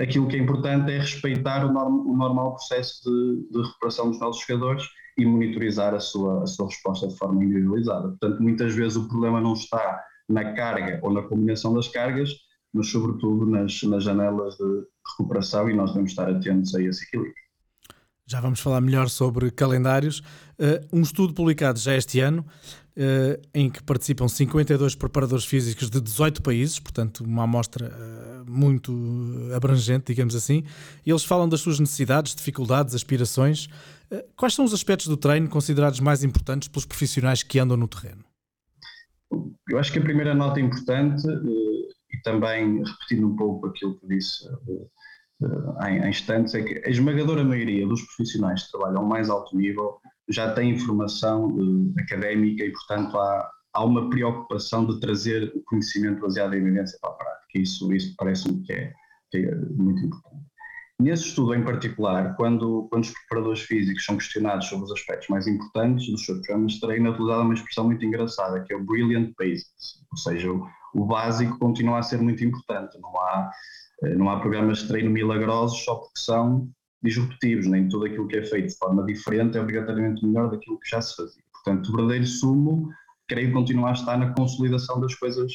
aquilo 0.00 0.28
que 0.28 0.36
é 0.36 0.40
importante 0.40 0.92
é 0.92 0.98
respeitar 0.98 1.64
o, 1.64 1.72
norm, 1.72 2.06
o 2.08 2.16
normal 2.16 2.52
processo 2.52 3.02
de, 3.04 3.50
de, 3.50 3.66
recuperação 3.66 4.10
dos 4.10 4.20
nossos 4.20 4.44
jogadores 4.44 4.84
e 5.16 5.24
monitorizar 5.24 5.94
a 5.94 6.00
sua, 6.00 6.42
a 6.42 6.46
sua 6.46 6.66
resposta 6.66 7.08
de 7.08 7.16
forma 7.16 7.42
individualizada. 7.42 8.08
Portanto, 8.08 8.42
muitas 8.42 8.74
vezes 8.74 8.96
o 8.96 9.08
problema 9.08 9.40
não 9.40 9.54
está 9.54 10.02
na 10.28 10.52
carga 10.52 11.00
ou 11.02 11.12
na 11.12 11.22
combinação 11.22 11.74
das 11.74 11.88
cargas, 11.88 12.30
mas 12.72 12.88
sobretudo 12.90 13.46
nas, 13.46 13.82
nas 13.82 14.04
janelas 14.04 14.56
de 14.56 14.84
recuperação 15.10 15.70
e 15.70 15.74
nós 15.74 15.90
devemos 15.90 16.10
estar 16.10 16.28
atentos 16.30 16.74
a 16.74 16.82
esse 16.82 17.04
equilíbrio. 17.04 17.48
Já 18.30 18.42
vamos 18.42 18.60
falar 18.60 18.82
melhor 18.82 19.08
sobre 19.08 19.50
calendários. 19.50 20.18
Uh, 20.58 20.98
um 20.98 21.00
estudo 21.00 21.32
publicado 21.32 21.78
já 21.78 21.96
este 21.96 22.20
ano, 22.20 22.44
uh, 22.94 23.40
em 23.54 23.70
que 23.70 23.82
participam 23.82 24.28
52 24.28 24.94
preparadores 24.94 25.46
físicos 25.46 25.88
de 25.88 25.98
18 25.98 26.42
países, 26.42 26.78
portanto, 26.78 27.24
uma 27.24 27.44
amostra 27.44 27.88
uh, 27.88 28.50
muito 28.50 28.92
abrangente, 29.56 30.12
digamos 30.12 30.34
assim. 30.34 30.62
E 31.06 31.10
eles 31.10 31.24
falam 31.24 31.48
das 31.48 31.62
suas 31.62 31.80
necessidades, 31.80 32.34
dificuldades, 32.34 32.94
aspirações. 32.94 33.66
quais 34.36 34.54
são 34.54 34.66
os 34.66 34.74
aspectos 34.74 35.08
do 35.08 35.16
treino 35.16 35.48
considerados 35.48 35.98
mais 35.98 36.22
importantes 36.22 36.68
pelos 36.68 36.84
profissionais 36.84 37.42
que 37.42 37.58
andam 37.58 37.78
no 37.78 37.88
terreno? 37.88 38.22
Eu 39.70 39.78
acho 39.78 39.90
que 39.90 39.98
a 39.98 40.02
primeira 40.02 40.34
nota 40.34 40.60
importante, 40.60 41.26
e 42.12 42.20
também 42.22 42.82
repetindo 42.84 43.26
um 43.26 43.36
pouco 43.36 43.66
aquilo 43.66 43.98
que 43.98 44.06
disse 44.08 44.44
em, 45.86 45.98
em 45.98 46.08
instantes, 46.08 46.54
é 46.54 46.62
que 46.62 46.82
a 46.86 46.90
esmagadora 46.90 47.44
maioria 47.44 47.86
dos 47.86 48.02
profissionais 48.02 48.64
que 48.64 48.72
trabalham 48.72 49.04
mais 49.04 49.30
alto 49.30 49.56
nível 49.56 49.98
já 50.28 50.52
têm 50.52 50.78
formação 50.78 51.48
uh, 51.48 51.94
académica 51.98 52.64
e, 52.64 52.72
portanto, 52.72 53.16
há, 53.16 53.50
há 53.72 53.84
uma 53.84 54.10
preocupação 54.10 54.86
de 54.86 55.00
trazer 55.00 55.52
o 55.54 55.62
conhecimento 55.62 56.20
baseado 56.20 56.54
em 56.54 56.58
evidência 56.58 56.98
para 57.00 57.10
a 57.10 57.14
prática. 57.14 57.46
Isso, 57.54 57.92
isso 57.92 58.14
parece-me 58.18 58.62
que 58.62 58.72
é, 58.72 58.92
que 59.30 59.38
é 59.38 59.54
muito 59.54 60.04
importante. 60.04 60.48
Nesse 61.00 61.28
estudo 61.28 61.54
em 61.54 61.64
particular, 61.64 62.34
quando, 62.34 62.88
quando 62.90 63.04
os 63.04 63.12
preparadores 63.12 63.60
físicos 63.60 64.04
são 64.04 64.16
questionados 64.16 64.66
sobre 64.66 64.86
os 64.86 64.92
aspectos 64.92 65.28
mais 65.28 65.46
importantes 65.46 66.10
dos 66.10 66.24
seus 66.24 66.40
programas 66.40 66.72
é 66.82 66.86
utilizada 67.08 67.42
uma 67.42 67.54
expressão 67.54 67.84
muito 67.84 68.04
engraçada, 68.04 68.60
que 68.64 68.72
é 68.72 68.76
o 68.76 68.84
brilliant 68.84 69.32
basics, 69.38 70.04
ou 70.10 70.18
seja, 70.18 70.50
o, 70.50 70.66
o 70.94 71.04
básico 71.04 71.58
continua 71.58 71.98
a 71.98 72.02
ser 72.02 72.18
muito 72.18 72.44
importante, 72.44 72.98
não 73.00 73.16
há 73.20 73.50
eh, 74.02 74.14
não 74.14 74.30
há 74.30 74.40
programas 74.40 74.78
de 74.78 74.88
treino 74.88 75.10
milagrosos 75.10 75.84
só 75.84 75.96
porque 75.96 76.20
são 76.20 76.68
disruptivos, 77.02 77.66
nem 77.66 77.88
tudo 77.88 78.06
aquilo 78.06 78.26
que 78.26 78.36
é 78.36 78.44
feito 78.44 78.68
de 78.68 78.78
forma 78.78 79.04
diferente 79.04 79.56
é 79.56 79.60
obrigatoriamente 79.60 80.24
melhor 80.24 80.50
daquilo 80.50 80.78
que 80.80 80.90
já 80.90 81.00
se 81.00 81.16
fazia. 81.16 81.42
Portanto, 81.52 81.88
o 81.88 81.92
verdadeiro 81.92 82.26
sumo, 82.26 82.90
creio, 83.28 83.52
continua 83.52 83.90
a 83.90 83.92
estar 83.92 84.16
na 84.16 84.32
consolidação 84.32 85.00
das 85.00 85.14
coisas 85.14 85.52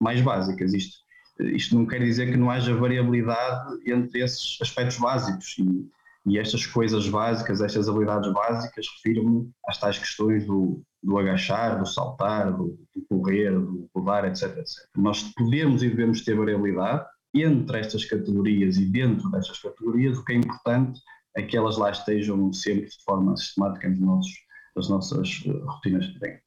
mais 0.00 0.20
básicas. 0.20 0.72
Isto, 0.72 0.98
isto 1.40 1.76
não 1.76 1.86
quer 1.86 2.00
dizer 2.00 2.30
que 2.30 2.36
não 2.36 2.50
haja 2.50 2.74
variabilidade 2.74 3.90
entre 3.90 4.22
esses 4.22 4.58
aspectos 4.60 4.98
básicos 4.98 5.56
e, 5.58 5.88
e 6.26 6.38
estas 6.38 6.66
coisas 6.66 7.08
básicas, 7.08 7.60
estas 7.60 7.88
habilidades 7.88 8.32
básicas, 8.32 8.86
refiro-me 8.96 9.50
às 9.68 9.78
tais 9.78 9.98
questões 9.98 10.44
do, 10.44 10.82
do 11.02 11.18
agachar, 11.18 11.78
do 11.78 11.86
saltar, 11.86 12.52
do, 12.52 12.76
do 12.94 13.18
correr, 13.20 13.52
do 13.52 13.88
rodar, 13.94 14.24
etc, 14.24 14.58
etc. 14.58 14.74
Nós 14.96 15.22
podemos 15.36 15.82
e 15.84 15.88
devemos 15.88 16.24
ter 16.24 16.34
variabilidade, 16.34 17.06
entre 17.32 17.78
estas 17.78 18.04
categorias 18.04 18.76
e 18.76 18.86
dentro 18.86 19.30
destas 19.30 19.60
categorias, 19.60 20.18
o 20.18 20.24
que 20.24 20.32
é 20.32 20.36
importante 20.36 21.00
é 21.36 21.42
que 21.42 21.56
elas 21.56 21.76
lá 21.76 21.90
estejam 21.90 22.52
sempre 22.52 22.86
de 22.86 23.04
forma 23.04 23.36
sistemática 23.36 23.88
nos 23.88 24.00
nossos, 24.00 24.32
nas 24.74 24.88
nossas 24.88 25.42
eh, 25.46 25.50
rotinas 25.50 26.06
de 26.06 26.18
treino. 26.18 26.38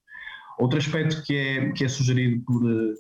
Outro 0.58 0.80
aspecto 0.80 1.24
que 1.24 1.36
é, 1.36 1.72
que 1.72 1.86
é 1.86 1.88
sugerido 1.88 2.44
por, 2.44 2.70
eh, 2.70 2.94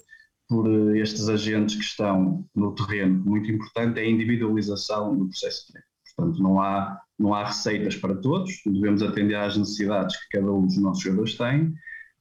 por 0.48 0.95
estes 0.95 1.27
agentes 1.27 1.75
que 1.75 1.83
estão 1.83 2.45
no 2.55 2.75
terreno, 2.75 3.24
muito 3.25 3.51
importante, 3.51 4.00
é 4.00 4.03
a 4.03 4.09
individualização 4.09 5.17
do 5.17 5.27
processo 5.27 5.65
de 5.65 5.74
treino. 5.74 5.88
Portanto, 6.19 6.43
não 6.43 6.59
há, 6.59 6.99
não 7.17 7.33
há 7.33 7.45
receitas 7.45 7.95
para 7.95 8.15
todos, 8.15 8.51
devemos 8.65 9.01
atender 9.01 9.35
às 9.35 9.55
necessidades 9.55 10.15
que 10.17 10.37
cada 10.37 10.51
um 10.51 10.65
dos 10.65 10.77
nossos 10.77 11.01
jogadores 11.01 11.37
tem, 11.37 11.74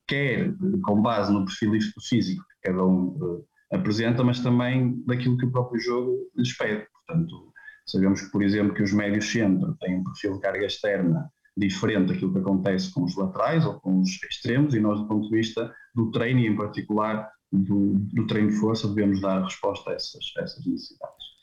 quer 0.07 0.55
com 0.85 1.03
base 1.03 1.33
no 1.33 1.45
perfil 1.45 1.73
físico 2.09 2.43
que 2.43 2.71
cada 2.71 2.85
um 2.85 3.45
apresenta, 3.73 4.23
mas 4.23 4.41
também 4.41 5.03
daquilo 5.05 5.37
que 5.37 5.47
o 5.47 5.51
próprio 5.51 5.81
jogo 5.81 6.17
lhes 6.37 6.57
pede. 6.57 6.87
Portanto, 7.07 7.53
sabemos 7.87 8.23
que, 8.23 8.31
por 8.31 8.43
exemplo, 8.43 8.75
que 8.75 8.83
os 8.83 8.93
médios 8.93 9.31
centro 9.31 9.77
têm 9.81 9.99
um 9.99 10.05
perfil 10.05 10.35
de 10.35 10.41
carga 10.41 10.67
externa 10.67 11.31
diferente 11.57 12.13
daquilo 12.13 12.33
que 12.33 12.39
acontece 12.39 12.93
com 12.93 13.03
os 13.03 13.17
laterais 13.17 13.67
ou 13.67 13.81
com 13.81 14.01
os 14.01 14.11
extremos, 14.31 14.75
e 14.75 14.81
nós, 14.81 15.01
do 15.01 15.09
ponto 15.09 15.29
de 15.29 15.37
vista 15.37 15.75
do 15.93 16.11
treino, 16.13 16.39
e 16.39 16.47
em 16.47 16.57
particular 16.57 17.29
do, 17.51 17.95
do 17.95 18.27
treino 18.29 18.51
de 18.51 18.57
força, 18.57 18.87
devemos 18.87 19.21
dar 19.21 19.43
resposta 19.43 19.91
a 19.91 19.95
essas, 19.95 20.33
a 20.39 20.43
essas 20.43 20.65
necessidades. 20.65 21.38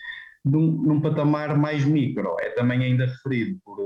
Num, 0.45 0.71
num, 0.71 1.01
patamar 1.01 1.57
mais 1.57 1.83
micro, 1.83 2.35
é 2.39 2.51
também 2.51 2.83
ainda 2.83 3.07
referido 3.07 3.59
por, 3.65 3.77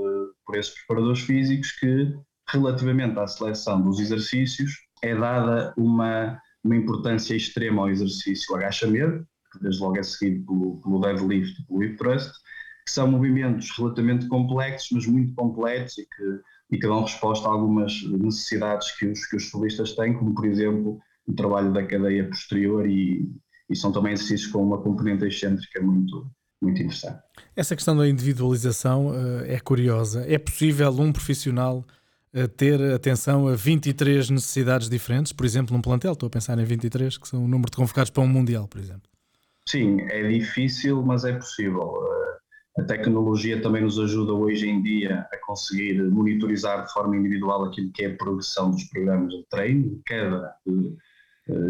por 0.44 0.58
esses 0.58 0.74
preparadores 0.74 1.20
físicos 1.20 1.72
que, 1.72 2.14
relativamente 2.48 3.18
à 3.18 3.26
seleção 3.26 3.80
dos 3.80 3.98
exercícios, 3.98 4.72
é 5.02 5.14
dada 5.14 5.72
uma 5.76 6.38
uma 6.64 6.76
importância 6.76 7.34
extrema 7.34 7.82
ao 7.82 7.90
exercício 7.90 8.54
agachamento, 8.54 9.26
que 9.52 9.60
desde 9.60 9.82
logo 9.82 9.98
é 9.98 10.02
seguido 10.02 10.46
pelo, 10.46 10.80
pelo 10.80 11.00
deadlift 11.00 11.60
e 11.60 11.66
pelo 11.66 11.82
hip 11.82 11.96
thrust, 11.96 12.32
que 12.86 12.92
são 12.92 13.10
movimentos 13.10 13.70
relativamente 13.76 14.28
complexos, 14.28 14.88
mas 14.92 15.06
muito 15.06 15.34
completos 15.34 15.98
e 15.98 16.02
que, 16.02 16.40
e 16.72 16.78
que 16.78 16.86
dão 16.86 17.02
resposta 17.02 17.48
a 17.48 17.52
algumas 17.52 18.02
necessidades 18.04 18.96
que 18.96 19.06
os, 19.06 19.26
que 19.26 19.36
os 19.36 19.50
solistas 19.50 19.94
têm, 19.94 20.14
como 20.14 20.34
por 20.34 20.46
exemplo 20.46 20.98
o 21.26 21.32
trabalho 21.32 21.72
da 21.72 21.86
cadeia 21.86 22.28
posterior 22.28 22.86
e, 22.88 23.28
e 23.68 23.76
são 23.76 23.92
também 23.92 24.12
exercícios 24.12 24.50
com 24.50 24.62
uma 24.62 24.82
componente 24.82 25.24
excêntrica 25.24 25.80
muito, 25.82 26.30
muito 26.62 26.80
interessante. 26.82 27.18
Essa 27.56 27.74
questão 27.74 27.96
da 27.96 28.08
individualização 28.08 29.08
uh, 29.08 29.44
é 29.46 29.58
curiosa. 29.58 30.24
É 30.28 30.38
possível 30.38 30.90
um 30.90 31.12
profissional 31.12 31.84
ter 32.56 32.80
atenção 32.92 33.48
a 33.48 33.56
23 33.56 34.30
necessidades 34.30 34.88
diferentes, 34.88 35.32
por 35.32 35.44
exemplo, 35.44 35.74
num 35.74 35.82
plantel, 35.82 36.12
estou 36.12 36.28
a 36.28 36.30
pensar 36.30 36.56
em 36.58 36.64
23, 36.64 37.18
que 37.18 37.26
são 37.26 37.44
o 37.44 37.48
número 37.48 37.70
de 37.70 37.76
convocados 37.76 38.10
para 38.10 38.22
um 38.22 38.28
Mundial, 38.28 38.68
por 38.68 38.80
exemplo. 38.80 39.10
Sim, 39.66 40.00
é 40.02 40.26
difícil, 40.28 41.02
mas 41.02 41.24
é 41.24 41.32
possível. 41.32 41.92
Eh, 42.76 42.82
a 42.82 42.84
tecnologia 42.84 43.60
também 43.60 43.82
nos 43.82 43.98
ajuda 43.98 44.32
hoje 44.32 44.68
em 44.68 44.82
dia 44.82 45.26
a 45.32 45.36
conseguir 45.46 46.02
monitorizar 46.02 46.84
de 46.84 46.92
forma 46.92 47.16
individual 47.16 47.64
aquilo 47.64 47.90
que 47.92 48.04
é 48.04 48.06
a 48.08 48.16
progressão 48.16 48.70
dos 48.70 48.84
programas 48.84 49.32
de 49.32 49.44
treino 49.48 50.00
cada 50.06 50.54
uh, 50.66 50.96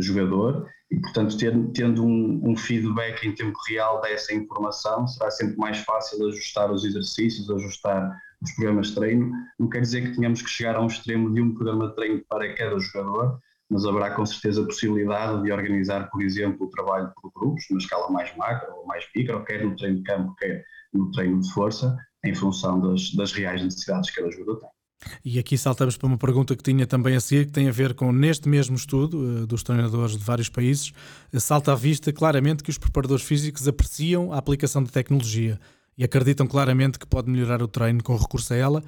jogador 0.01 0.69
e, 0.91 0.99
portanto, 1.01 1.37
tendo 1.73 2.05
um, 2.05 2.51
um, 2.51 2.57
feedback 2.57 3.27
em 3.27 3.35
tempo 3.35 3.57
real 3.69 4.01
dessa 4.01 4.35
informação, 4.35 5.07
será 5.07 5.31
sempre 5.31 5.57
mais 5.57 5.79
fácil 5.79 6.27
ajustar 6.29 6.71
os 6.71 6.85
exercícios, 6.85 7.49
ajustar 7.51 8.11
os 8.43 8.51
programas 8.53 8.89
de 8.89 8.95
treino. 8.97 9.33
Não 9.59 9.69
quer 9.69 9.83
dizer 9.83 10.03
que 10.03 10.17
tenhamos 10.17 10.43
que 10.43 10.51
chegar 10.51 10.75
a 10.75 10.81
um 10.81 10.87
extremo 10.87 11.33
de 11.33 11.41
um 11.41 11.55
programa 11.55 11.89
de 11.89 11.95
treino 11.95 12.25
para 12.29 12.53
cada 12.55 12.79
jogador, 12.79 13.39
mas 13.71 13.85
haverá 13.85 14.11
com 14.11 14.27
certeza 14.27 14.63
a 14.63 14.67
possibilidade 14.67 15.43
de 15.45 15.53
organizar, 15.53 16.11
por 16.11 16.23
exemplo, 16.23 16.67
o 16.67 16.71
trabalho 16.71 17.13
por 17.21 17.31
grupos, 17.33 17.65
na 17.71 17.79
escala 17.79 18.11
mais 18.11 18.35
macro 18.37 18.75
ou 18.75 18.87
mais 18.87 19.05
micro, 19.15 19.45
quer 19.45 19.65
no 19.65 19.77
treino 19.77 19.99
de 19.99 20.03
campo, 20.03 20.35
quer 20.37 20.65
no 20.93 21.09
treino 21.13 21.41
de 21.41 21.53
força, 21.53 21.97
em 22.25 22.35
função 22.35 22.81
das, 22.81 23.15
das 23.15 23.33
reais 23.33 23.63
necessidades 23.63 24.11
que 24.11 24.17
cada 24.17 24.33
jogador 24.33 24.57
tem. 24.57 24.80
E 25.25 25.39
aqui 25.39 25.57
saltamos 25.57 25.97
para 25.97 26.07
uma 26.07 26.19
pergunta 26.19 26.55
que 26.55 26.63
tinha 26.63 26.87
também 26.87 27.17
a 27.17 27.21
seguir, 27.21 27.47
que 27.47 27.53
tem 27.53 27.69
a 27.69 27.73
ver 27.73 27.95
com 27.95 28.13
neste 28.13 28.49
mesmo 28.49 28.77
estudo 28.77 29.19
uh, 29.19 29.47
dos 29.47 29.63
treinadores 29.63 30.17
de 30.17 30.23
vários 30.23 30.49
países, 30.49 30.93
uh, 31.33 31.41
salta 31.41 31.73
à 31.73 31.75
vista 31.75 32.13
claramente 32.13 32.63
que 32.63 32.71
os 32.71 32.79
preparadores 32.79 33.25
físicos 33.25 33.67
apreciam 33.67 34.33
a 34.33 34.39
aplicação 34.39 34.83
de 34.83 34.93
tecnologia 34.93 35.59
e 35.97 36.05
acreditam 36.05 36.47
claramente 36.47 36.99
que 36.99 37.07
pode 37.07 37.31
melhorar 37.31 37.63
o 37.63 37.69
treino 37.69 38.03
com 38.03 38.17
recurso 38.17 38.53
a 38.55 38.57
ela. 38.57 38.83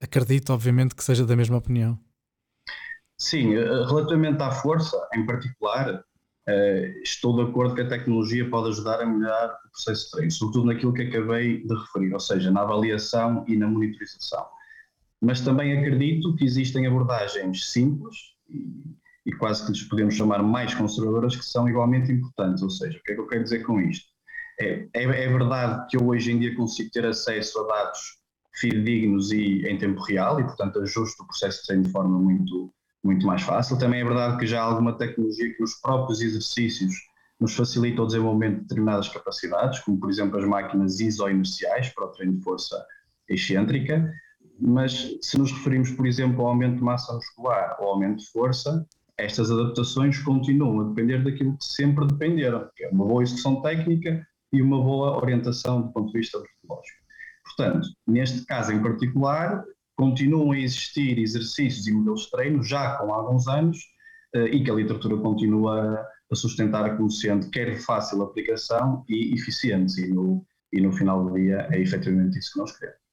Acredito, 0.00 0.52
obviamente, 0.52 0.94
que 0.94 1.04
seja 1.04 1.24
da 1.24 1.36
mesma 1.36 1.56
opinião. 1.56 1.98
Sim, 3.18 3.54
eh, 3.54 3.84
relativamente 3.86 4.42
à 4.42 4.50
força, 4.50 4.96
em 5.14 5.24
particular, 5.24 6.04
eh, 6.48 7.00
estou 7.02 7.36
de 7.36 7.50
acordo 7.50 7.74
que 7.74 7.82
a 7.82 7.88
tecnologia 7.88 8.48
pode 8.48 8.68
ajudar 8.68 9.00
a 9.00 9.06
melhorar 9.06 9.58
o 9.66 9.70
processo 9.70 10.06
de 10.06 10.10
treino, 10.12 10.30
sobretudo 10.30 10.66
naquilo 10.66 10.92
que 10.92 11.02
acabei 11.02 11.62
de 11.66 11.74
referir, 11.74 12.12
ou 12.12 12.20
seja, 12.20 12.50
na 12.50 12.62
avaliação 12.62 13.44
e 13.46 13.56
na 13.56 13.66
monitorização. 13.66 14.46
Mas 15.24 15.40
também 15.40 15.78
acredito 15.78 16.36
que 16.36 16.44
existem 16.44 16.86
abordagens 16.86 17.70
simples 17.70 18.16
e, 18.48 18.84
e 19.26 19.32
quase 19.32 19.64
que 19.64 19.72
lhes 19.72 19.82
podemos 19.82 20.14
chamar 20.14 20.42
mais 20.42 20.74
conservadoras 20.74 21.34
que 21.34 21.44
são 21.44 21.66
igualmente 21.68 22.12
importantes. 22.12 22.62
Ou 22.62 22.70
seja, 22.70 22.98
o 22.98 23.02
que 23.02 23.12
é 23.12 23.14
que 23.14 23.20
eu 23.20 23.26
quero 23.26 23.42
dizer 23.42 23.62
com 23.64 23.80
isto? 23.80 24.06
É, 24.60 24.86
é, 24.92 25.02
é, 25.02 25.28
verdade 25.28 25.86
que 25.88 25.96
eu 25.96 26.06
hoje 26.06 26.30
em 26.30 26.38
dia 26.38 26.54
consigo 26.54 26.90
ter 26.90 27.06
acesso 27.06 27.58
a 27.60 27.66
dados 27.66 28.00
fidedignos 28.54 29.32
e 29.32 29.66
em 29.66 29.78
tempo 29.78 30.00
real 30.02 30.38
e, 30.38 30.44
portanto, 30.44 30.80
ajusto 30.80 31.22
o 31.22 31.26
processo 31.26 31.74
de 31.74 31.90
forma 31.90 32.18
muito, 32.18 32.72
muito 33.02 33.26
mais 33.26 33.42
fácil. 33.42 33.78
Também 33.78 34.02
é 34.02 34.04
verdade 34.04 34.38
que 34.38 34.46
já 34.46 34.60
há 34.60 34.64
alguma 34.64 34.96
tecnologia 34.96 35.52
que 35.54 35.60
nos 35.60 35.74
próprios 35.80 36.20
exercícios 36.20 36.94
nos 37.40 37.56
facilita 37.56 38.02
o 38.02 38.06
desenvolvimento 38.06 38.56
de 38.56 38.62
determinadas 38.62 39.08
capacidades, 39.08 39.80
como, 39.80 39.98
por 39.98 40.08
exemplo, 40.10 40.38
as 40.38 40.46
máquinas 40.46 41.00
isoinerciais 41.00 41.88
para 41.88 42.04
o 42.04 42.08
treino 42.08 42.36
de 42.36 42.44
força 42.44 42.84
excêntrica, 43.28 44.12
mas 44.60 45.16
se 45.20 45.38
nos 45.38 45.52
referimos, 45.52 45.90
por 45.90 46.06
exemplo, 46.06 46.42
ao 46.42 46.48
aumento 46.48 46.76
de 46.76 46.82
massa 46.82 47.12
muscular 47.12 47.76
ou 47.80 47.88
aumento 47.88 48.18
de 48.18 48.30
força, 48.30 48.86
estas 49.18 49.50
adaptações 49.50 50.18
continuam 50.20 50.80
a 50.80 50.88
depender 50.88 51.22
daquilo 51.22 51.56
que 51.56 51.64
sempre 51.64 52.06
dependeram, 52.06 52.68
que 52.76 52.84
é 52.84 52.88
uma 52.88 53.04
boa 53.04 53.22
execução 53.22 53.62
técnica, 53.62 54.26
e 54.54 54.62
uma 54.62 54.80
boa 54.80 55.16
orientação 55.16 55.82
do 55.82 55.92
ponto 55.92 56.12
de 56.12 56.18
vista 56.20 56.38
metodológico. 56.38 56.98
Portanto, 57.44 57.88
neste 58.06 58.46
caso 58.46 58.72
em 58.72 58.80
particular, 58.80 59.64
continuam 59.96 60.52
a 60.52 60.58
existir 60.58 61.18
exercícios 61.18 61.86
e 61.86 61.92
modelos 61.92 62.22
de 62.22 62.30
treino 62.30 62.62
já 62.62 62.96
com 62.96 63.12
alguns 63.12 63.48
anos 63.48 63.78
eh, 64.34 64.46
e 64.46 64.64
que 64.64 64.70
a 64.70 64.74
literatura 64.74 65.16
continua 65.16 66.06
a 66.30 66.34
sustentar 66.34 66.96
como 66.96 67.10
sendo 67.10 67.50
quer 67.50 67.76
fácil 67.80 68.22
aplicação 68.22 69.04
e 69.08 69.34
eficientes 69.34 69.98
e 69.98 70.08
no, 70.08 70.46
e 70.72 70.80
no 70.80 70.92
final 70.92 71.24
do 71.24 71.34
dia 71.34 71.68
é 71.70 71.80
efetivamente 71.80 72.38
isso 72.38 72.52
que 72.52 72.58
nós 72.60 72.76
queremos. 72.78 73.03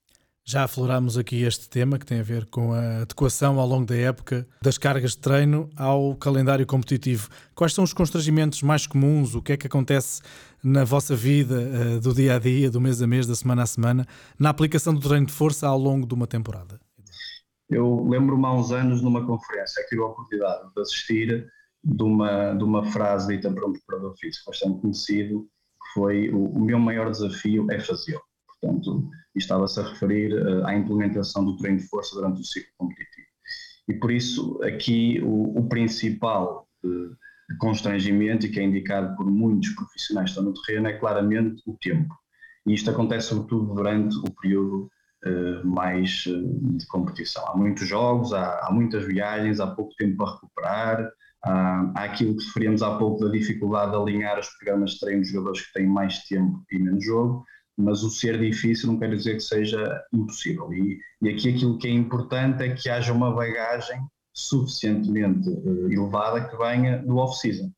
Já 0.51 0.65
aflorámos 0.65 1.17
aqui 1.17 1.43
este 1.43 1.69
tema 1.69 1.97
que 1.97 2.05
tem 2.05 2.19
a 2.19 2.23
ver 2.23 2.45
com 2.45 2.73
a 2.73 3.03
adequação 3.03 3.57
ao 3.57 3.65
longo 3.65 3.85
da 3.85 3.95
época 3.95 4.45
das 4.61 4.77
cargas 4.77 5.11
de 5.11 5.19
treino 5.19 5.69
ao 5.77 6.13
calendário 6.13 6.65
competitivo. 6.65 7.29
Quais 7.55 7.73
são 7.73 7.85
os 7.85 7.93
constrangimentos 7.93 8.61
mais 8.61 8.85
comuns? 8.85 9.33
O 9.33 9.41
que 9.41 9.53
é 9.53 9.57
que 9.57 9.67
acontece 9.67 10.21
na 10.61 10.83
vossa 10.83 11.15
vida, 11.15 11.55
eh, 11.61 11.99
do 12.01 12.13
dia 12.13 12.35
a 12.35 12.39
dia, 12.39 12.69
do 12.69 12.81
mês 12.81 13.01
a 13.01 13.07
mês, 13.07 13.25
da 13.25 13.33
semana 13.33 13.63
a 13.63 13.65
semana, 13.65 14.05
na 14.37 14.49
aplicação 14.49 14.93
do 14.93 14.99
treino 14.99 15.25
de 15.25 15.31
força 15.31 15.69
ao 15.69 15.79
longo 15.79 16.05
de 16.05 16.13
uma 16.13 16.27
temporada? 16.27 16.81
Eu 17.69 18.05
lembro-me 18.09 18.45
há 18.45 18.51
uns 18.51 18.73
anos 18.73 19.01
numa 19.01 19.25
conferência 19.25 19.81
que 19.83 19.91
tive 19.91 20.01
a 20.01 20.07
oportunidade 20.07 20.69
de 20.75 20.81
assistir 20.81 21.49
de 21.81 22.03
uma, 22.03 22.53
de 22.55 22.63
uma 22.65 22.83
frase 22.91 23.37
dita 23.37 23.49
por 23.49 23.69
um 23.69 23.71
preparador 23.71 24.17
físico 24.17 24.47
bastante 24.47 24.81
conhecido, 24.81 25.43
que 25.43 25.93
foi 25.93 26.29
o, 26.29 26.59
meu 26.59 26.77
maior 26.77 27.09
desafio 27.09 27.71
é 27.71 27.79
fazê-lo. 27.79 28.21
Portanto, 28.61 29.09
estava-se 29.35 29.79
a 29.79 29.83
referir 29.83 30.33
uh, 30.33 30.65
à 30.65 30.75
implementação 30.75 31.43
do 31.43 31.57
treino 31.57 31.79
de 31.79 31.87
força 31.87 32.15
durante 32.15 32.41
o 32.41 32.45
ciclo 32.45 32.71
competitivo. 32.77 33.27
E 33.87 33.93
por 33.95 34.11
isso, 34.11 34.61
aqui, 34.63 35.19
o, 35.23 35.57
o 35.57 35.67
principal 35.67 36.67
uh, 36.85 37.57
constrangimento, 37.59 38.45
e 38.45 38.49
que 38.49 38.59
é 38.59 38.63
indicado 38.63 39.15
por 39.15 39.25
muitos 39.25 39.69
profissionais 39.69 40.31
que 40.31 40.37
estão 40.37 40.43
no 40.43 40.61
terreno, 40.61 40.87
é 40.87 40.93
claramente 40.93 41.61
o 41.65 41.75
tempo. 41.81 42.13
E 42.67 42.73
isto 42.73 42.91
acontece 42.91 43.29
sobretudo 43.29 43.73
durante 43.73 44.15
o 44.17 44.31
período 44.39 44.89
uh, 45.25 45.67
mais 45.67 46.23
de 46.23 46.85
competição. 46.87 47.45
Há 47.47 47.57
muitos 47.57 47.87
jogos, 47.87 48.31
há, 48.31 48.67
há, 48.67 48.71
muitas 48.71 49.03
viagens, 49.03 49.59
há 49.59 49.67
pouco 49.67 49.95
tempo 49.95 50.17
para 50.17 50.33
recuperar, 50.33 51.11
há, 51.43 51.91
aquilo 51.95 52.37
que 52.37 52.45
referimos 52.45 52.83
há 52.83 52.95
pouco 52.97 53.25
da 53.25 53.31
dificuldade 53.31 53.91
de 53.91 53.97
alinhar 53.97 54.39
os 54.39 54.49
programas 54.49 54.91
de 54.91 54.99
treino 54.99 55.23
de 55.23 55.29
jogadores 55.29 55.65
que 55.65 55.73
têm 55.73 55.87
mais 55.87 56.19
tempo 56.25 56.63
e 56.71 56.77
menos 56.77 57.03
jogo 57.03 57.43
mas 57.77 58.03
o 58.03 58.09
ser 58.09 58.39
difícil 58.39 58.91
não 58.91 58.99
quer 58.99 59.09
dizer 59.15 59.35
que 59.35 59.41
seja 59.41 60.03
impossível. 60.13 60.71
E, 60.73 60.99
e 61.21 61.29
aqui 61.29 61.49
aquilo 61.49 61.77
que 61.77 61.87
é 61.87 61.91
importante 61.91 62.63
é 62.63 62.73
que 62.73 62.89
haja 62.89 63.13
uma 63.13 63.33
bagagem 63.33 63.99
suficientemente 64.33 65.49
uh, 65.49 65.91
elevada 65.91 66.47
que 66.47 66.57
venha 66.57 66.99
do 66.99 67.17
off-season. 67.17 67.71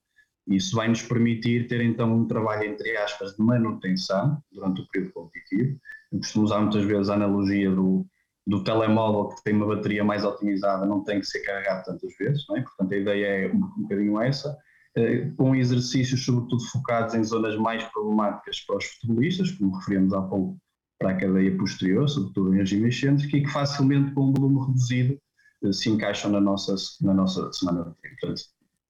Isso 0.47 0.75
vai 0.75 0.87
nos 0.87 1.01
permitir 1.01 1.67
ter 1.67 1.81
então 1.81 2.13
um 2.13 2.27
trabalho, 2.27 2.65
entre 2.65 2.97
aspas, 2.97 3.35
de 3.35 3.41
manutenção 3.41 4.41
durante 4.51 4.81
o 4.81 4.87
período 4.89 5.13
competitivo. 5.13 5.79
Costumo 6.11 6.45
usar 6.45 6.59
muitas 6.59 6.83
vezes 6.83 7.09
a 7.09 7.13
analogia 7.13 7.71
do, 7.71 8.05
do 8.45 8.63
telemóvel 8.63 9.29
que 9.29 9.43
tem 9.43 9.55
uma 9.55 9.67
bateria 9.67 10.03
mais 10.03 10.25
otimizada, 10.25 10.85
não 10.85 11.03
tem 11.03 11.19
que 11.19 11.25
ser 11.25 11.39
carregado 11.39 11.85
tantas 11.85 12.15
vezes, 12.17 12.45
não 12.49 12.57
é? 12.57 12.61
portanto 12.61 12.93
a 12.93 12.97
ideia 12.97 13.25
é 13.25 13.51
um, 13.51 13.57
um 13.57 13.81
bocadinho 13.83 14.21
essa. 14.21 14.55
Eh, 14.95 15.31
com 15.37 15.55
exercícios 15.55 16.23
sobretudo 16.23 16.63
focados 16.65 17.15
em 17.15 17.23
zonas 17.23 17.57
mais 17.57 17.83
problemáticas 17.85 18.59
para 18.59 18.77
os 18.77 18.85
futebolistas, 18.85 19.49
como 19.51 19.75
referimos 19.75 20.13
há 20.13 20.21
pouco 20.21 20.55
para 20.99 21.11
a 21.11 21.15
cadeia 21.15 21.57
posterior, 21.57 22.07
sobretudo 22.07 22.53
em 22.53 22.57
regime 22.59 22.89
excêntrico, 22.89 23.35
e 23.35 23.41
que 23.43 23.49
facilmente 23.49 24.13
com 24.13 24.29
um 24.29 24.33
volume 24.33 24.67
reduzido 24.67 25.19
eh, 25.63 25.73
se 25.73 25.89
encaixam 25.89 26.31
na 26.31 26.39
nossa, 26.39 26.75
na 27.01 27.13
nossa 27.13 27.51
semana 27.53 27.85
de 27.85 28.17
treino. 28.19 28.37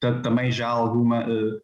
Portanto, 0.01 0.23
também 0.23 0.51
já 0.51 0.67
há 0.67 0.71
alguma 0.71 1.25
uh, 1.25 1.61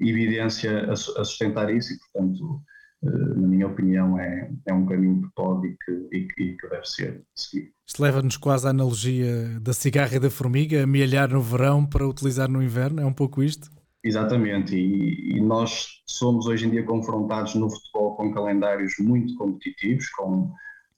evidência 0.00 0.88
a, 0.88 0.94
sustentar 0.94 1.74
isso 1.74 1.92
e, 1.92 1.98
portanto, 1.98 2.62
na 3.02 3.48
minha 3.48 3.66
opinião, 3.66 4.18
é, 4.18 4.50
é 4.66 4.74
um 4.74 4.84
caminho 4.84 5.22
que 5.22 5.28
pode 5.34 5.68
e 5.68 5.76
que, 5.84 6.16
e 6.16 6.26
que, 6.26 6.56
que 6.56 6.68
deve 6.68 6.84
ser 6.86 7.24
seguido. 7.34 7.70
Isto 7.86 8.02
leva-nos 8.02 8.36
quase 8.36 8.66
à 8.66 8.70
analogia 8.70 9.58
da 9.60 9.72
cigarra 9.72 10.16
e 10.16 10.20
da 10.20 10.30
formiga, 10.30 10.82
amealhar 10.82 11.30
no 11.30 11.40
verão 11.40 11.84
para 11.86 12.06
utilizar 12.06 12.48
no 12.48 12.62
inverno, 12.62 13.00
é 13.00 13.06
um 13.06 13.12
pouco 13.12 13.42
isto? 13.42 13.70
Exatamente, 14.02 14.74
e, 14.74 15.36
e, 15.36 15.40
nós 15.40 16.02
somos 16.06 16.46
hoje 16.46 16.66
em 16.66 16.70
dia 16.70 16.82
confrontados 16.84 17.54
no 17.54 17.68
futebol 17.68 18.16
com 18.16 18.32
calendários 18.32 18.94
muito 18.98 19.34
competitivos, 19.36 20.08
com, 20.10 20.50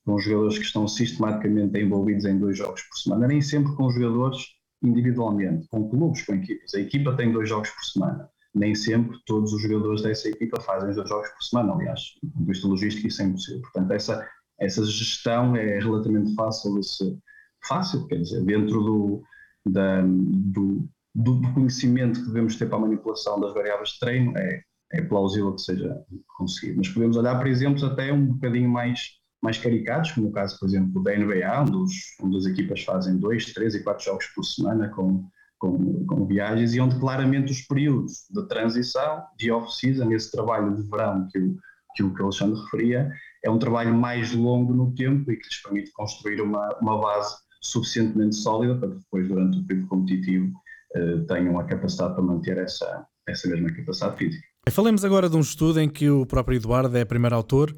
com 0.05 0.19
jogadores 0.19 0.59
que 0.59 0.65
estão 0.65 0.87
sistematicamente 0.87 1.81
envolvidos 1.81 2.25
em 2.25 2.39
dois 2.39 2.57
jogos 2.57 2.83
por 2.83 2.97
semana, 2.97 3.27
nem 3.27 3.43
sempre 3.43 3.75
com 3.75 3.91
jogadores 3.91 4.39
individualmente, 4.83 5.67
com 5.69 5.89
clubes, 5.89 6.25
com 6.25 6.35
equipas. 6.35 6.75
A 6.75 6.81
equipa 6.81 7.17
tem 7.17 7.33
dois 7.33 7.49
jogos 7.49 7.71
por 7.71 7.85
semana, 7.85 8.29
nem 8.55 8.75
sempre 8.75 9.19
todos 9.27 9.53
os 9.53 9.63
jogadores 9.63 10.03
dessa 10.03 10.29
equipa 10.29 10.61
fazem 10.61 10.95
dois 10.95 11.09
jogos 11.09 11.29
por 11.31 11.43
semana, 11.43 11.73
aliás, 11.75 12.01
do 12.23 12.31
ponto 12.31 12.45
de 12.45 12.53
vista 12.53 12.69
logístico 12.69 13.09
isso 13.09 13.23
é 13.23 13.25
impossível. 13.25 13.63
Portanto, 13.63 13.91
essa 13.93 14.29
essa 14.63 14.85
gestão 14.85 15.57
é 15.57 15.79
relativamente 15.79 16.35
fácil 16.35 16.79
de 16.79 17.19
fácil, 17.67 18.07
quer 18.07 18.21
dizer, 18.21 18.45
dentro 18.45 18.83
do, 18.83 19.23
da, 19.67 20.03
do, 20.03 20.89
do, 21.15 21.41
conhecimento 21.53 22.21
que 22.21 22.27
devemos 22.27 22.57
ter 22.57 22.67
para 22.67 22.79
a 22.79 22.83
manipulação 22.83 23.41
das 23.41 23.55
variáveis 23.55 23.91
de 23.91 23.99
treino, 23.99 24.37
é, 24.37 24.63
é 24.93 25.03
plausível 25.03 25.55
que 25.55 25.63
seja 25.63 25.97
conseguido. 26.37 26.79
Mas 26.79 26.89
podemos 26.89 27.17
olhar 27.17 27.39
para 27.39 27.49
exemplos 27.49 27.85
até 27.85 28.13
um 28.13 28.27
bocadinho 28.27 28.69
mais, 28.69 29.01
mais 29.43 29.59
caricados, 29.59 30.13
como 30.13 30.29
o 30.29 30.33
caso, 30.33 30.59
por 30.59 30.69
exemplo, 30.69 31.03
da 31.03 31.17
NBA, 31.17 31.61
onde, 31.61 31.77
os, 31.77 31.93
onde 32.21 32.37
as 32.37 32.47
equipas 32.47 32.83
fazem 32.83 33.17
dois, 33.19 33.53
três 33.53 33.75
e 33.75 33.83
quatro 33.83 34.05
jogos 34.05 34.27
por 34.27 34.45
semana 34.45 34.89
com, 34.89 35.25
com, 35.63 36.05
com 36.07 36.27
viagens 36.27 36.75
e 36.75 36.81
onde 36.81 36.99
claramente 36.99 37.53
os 37.53 37.63
períodos 37.63 38.25
de 38.29 38.49
transição, 38.49 39.23
de 39.39 39.53
off-season, 39.53 40.11
esse 40.11 40.33
trabalho 40.33 40.75
de 40.75 40.83
verão 40.91 41.29
que 41.31 41.39
o, 41.39 41.57
que 41.95 42.03
o 42.03 42.25
Alexandre 42.25 42.61
referia, 42.61 43.13
é 43.45 43.49
um 43.49 43.61
trabalho 43.61 43.95
mais 43.95 44.35
longo 44.35 44.75
no 44.75 44.93
tempo 44.93 45.31
e 45.31 45.37
que 45.37 45.47
lhes 45.47 45.63
permite 45.63 45.93
construir 45.93 46.41
uma, 46.41 46.77
uma 46.81 47.01
base 47.01 47.37
suficientemente 47.61 48.35
sólida 48.35 48.75
para 48.75 48.89
que 48.89 48.97
depois, 48.97 49.29
durante 49.29 49.59
o 49.61 49.65
período 49.65 49.87
competitivo, 49.87 50.53
uh, 50.97 51.25
tenham 51.27 51.57
a 51.61 51.65
capacidade 51.65 52.15
para 52.15 52.25
manter 52.25 52.59
essa, 52.59 53.07
essa 53.29 53.49
mesma 53.49 53.73
capacidade 53.73 54.17
física. 54.17 54.45
Falemos 54.69 55.05
agora 55.05 55.31
de 55.31 55.37
um 55.37 55.41
estudo 55.41 55.81
em 55.81 55.89
que 55.89 56.11
o 56.11 56.27
próprio 56.27 56.57
Eduardo 56.57 56.97
é 56.97 57.05
primeiro 57.05 57.37
autor. 57.37 57.73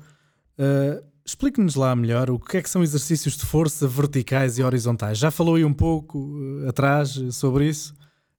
Uh, 0.58 1.04
Explique-nos 1.26 1.74
lá 1.74 1.94
melhor 1.96 2.30
o 2.30 2.38
que 2.38 2.58
é 2.58 2.62
que 2.62 2.68
são 2.68 2.82
exercícios 2.82 3.36
de 3.36 3.46
força 3.46 3.88
verticais 3.88 4.58
e 4.58 4.62
horizontais. 4.62 5.18
Já 5.18 5.30
falou 5.30 5.54
aí 5.54 5.64
um 5.64 5.72
pouco 5.72 6.18
uh, 6.18 6.68
atrás 6.68 7.18
sobre 7.30 7.68
isso, 7.68 7.94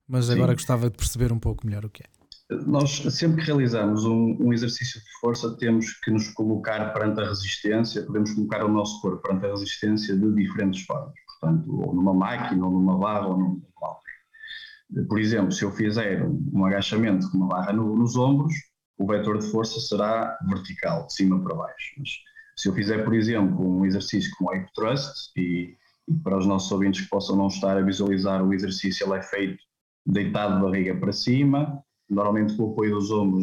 mas 0.06 0.26
Sim. 0.26 0.34
agora 0.34 0.54
gostava 0.54 0.88
de 0.88 0.96
perceber 0.96 1.32
um 1.32 1.38
pouco 1.38 1.66
melhor 1.66 1.84
o 1.84 1.90
que 1.90 2.02
é 2.02 2.16
nós 2.48 3.02
sempre 3.10 3.40
que 3.40 3.46
realizamos 3.46 4.04
um, 4.04 4.36
um, 4.40 4.52
exercício 4.52 5.00
de 5.00 5.10
força 5.20 5.56
temos 5.56 5.92
que 6.00 6.10
nos 6.10 6.28
colocar 6.28 6.92
perante 6.92 7.20
a 7.20 7.28
resistência, 7.28 8.04
podemos 8.04 8.32
colocar 8.34 8.64
o 8.64 8.68
nosso 8.68 9.00
corpo 9.00 9.20
perante 9.20 9.46
a 9.46 9.50
resistência 9.50 10.16
de 10.16 10.32
diferentes 10.32 10.84
formas, 10.84 11.14
portanto, 11.26 11.80
ou 11.80 11.94
numa 11.94 12.14
máquina, 12.14 12.64
ou 12.64 12.72
numa 12.72 12.96
barra, 12.98 13.26
ou 13.26 13.36
num 13.36 13.62
halter. 13.82 15.08
Por 15.08 15.18
exemplo, 15.18 15.50
se 15.50 15.64
eu 15.64 15.72
fizer 15.72 16.24
um 16.52 16.64
agachamento 16.64 17.28
com 17.30 17.38
uma 17.38 17.48
barra 17.48 17.72
no, 17.72 17.96
nos 17.96 18.16
ombros, 18.16 18.54
o 18.96 19.06
vetor 19.06 19.38
de 19.38 19.50
força 19.50 19.80
será 19.80 20.38
vertical, 20.48 21.06
de 21.06 21.14
cima 21.14 21.42
para 21.42 21.54
baixo. 21.54 21.94
Mas 21.98 22.10
se 22.56 22.68
eu 22.68 22.74
fizer, 22.74 23.04
por 23.04 23.14
exemplo, 23.14 23.68
um 23.68 23.84
exercício 23.84 24.30
como 24.36 24.50
o 24.50 24.54
hip 24.54 24.66
thrust, 24.74 25.30
e, 25.36 25.76
e 26.08 26.14
para 26.22 26.38
os 26.38 26.46
nossos 26.46 26.70
ouvintes 26.72 27.02
que 27.02 27.10
possam 27.10 27.36
não 27.36 27.48
estar 27.48 27.76
a 27.76 27.82
visualizar 27.82 28.42
o 28.42 28.54
exercício, 28.54 29.06
ele 29.06 29.18
é 29.18 29.22
feito 29.22 29.58
deitado 30.06 30.56
de 30.56 30.62
barriga 30.62 30.96
para 30.96 31.12
cima, 31.12 31.82
normalmente 32.08 32.56
com 32.56 32.64
o 32.64 32.72
apoio 32.72 32.94
dos 32.94 33.10
ombros 33.10 33.42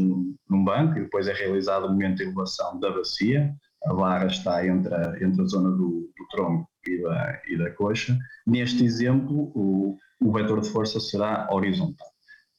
num 0.49 0.63
banco, 0.63 0.97
e 0.97 1.02
depois 1.02 1.28
é 1.28 1.34
realizado 1.34 1.86
o 1.86 1.89
momento 1.89 2.17
de 2.17 2.23
elevação 2.23 2.80
da 2.80 2.89
bacia, 2.91 3.54
a 3.86 3.93
barra 3.93 4.28
está 4.28 4.65
entre 4.65 4.93
a, 4.93 5.17
entre 5.21 5.41
a 5.41 5.45
zona 5.45 5.69
do, 5.71 6.10
do 6.17 6.28
tronco 6.32 6.67
e 6.88 7.02
da, 7.02 7.41
e 7.47 7.58
da 7.58 7.71
coxa. 7.71 8.17
Neste 8.47 8.84
exemplo, 8.84 9.52
o, 9.54 9.97
o 10.21 10.32
vetor 10.32 10.62
de 10.62 10.69
força 10.69 10.99
será 10.99 11.47
horizontal. 11.52 12.12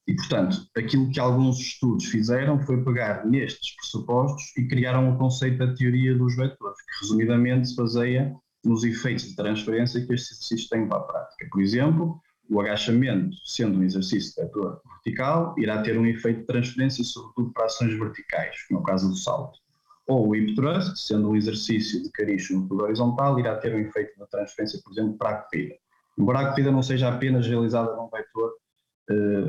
E, 0.07 0.15
portanto, 0.15 0.67
aquilo 0.77 1.11
que 1.11 1.19
alguns 1.19 1.59
estudos 1.59 2.05
fizeram 2.05 2.61
foi 2.61 2.83
pegar 2.85 3.25
nestes 3.27 3.75
pressupostos 3.77 4.53
e 4.59 4.69
criaram 4.69 5.11
o 5.11 5.19
conceito 5.19 5.59
da 5.59 5.75
teoria 5.75 6.17
dos 6.17 6.37
vetores, 6.37 6.79
que 6.79 7.01
resumidamente 7.01 7.69
se 7.69 7.77
baseia 7.77 8.35
nos 8.63 8.85
efeitos 8.85 9.25
de 9.25 9.37
transferência 9.37 10.05
que 10.05 10.13
estes 10.13 10.33
exercícios 10.33 10.69
têm 10.69 10.87
para 10.87 10.99
a 10.99 11.03
prática. 11.03 11.49
Por 11.51 11.63
exemplo, 11.63 12.21
o 12.51 12.61
agachamento, 12.61 13.37
sendo 13.47 13.79
um 13.79 13.83
exercício 13.83 14.35
de 14.35 14.43
vetor 14.43 14.81
vertical, 14.95 15.55
irá 15.59 15.83
ter 15.83 15.99
um 15.99 16.07
efeito 16.07 16.41
de 16.41 16.47
transferência, 16.47 17.03
sobretudo 17.03 17.53
para 17.53 17.65
ações 17.65 17.99
verticais, 17.99 18.63
como 18.69 18.81
é 18.81 18.83
o 18.83 18.87
caso 18.87 19.09
do 19.09 19.17
salto. 19.17 19.59
Ou 20.07 20.29
o 20.29 20.37
hip 20.37 20.55
thrust, 20.55 20.97
sendo 20.99 21.31
um 21.31 21.37
exercício 21.37 22.03
de 22.03 22.11
caricho 22.11 22.59
no 22.59 22.83
horizontal, 22.83 23.39
irá 23.39 23.57
ter 23.57 23.75
um 23.75 23.79
efeito 23.79 24.19
de 24.19 24.29
transferência, 24.29 24.79
por 24.85 24.93
exemplo, 24.93 25.17
para 25.17 25.31
a 25.31 25.37
corrida. 25.37 25.75
Embora 26.19 26.41
a 26.41 26.51
corrida 26.51 26.71
não 26.71 26.83
seja 26.83 27.09
apenas 27.09 27.47
realizada 27.47 27.97
num 27.97 28.09
vetor 28.11 28.53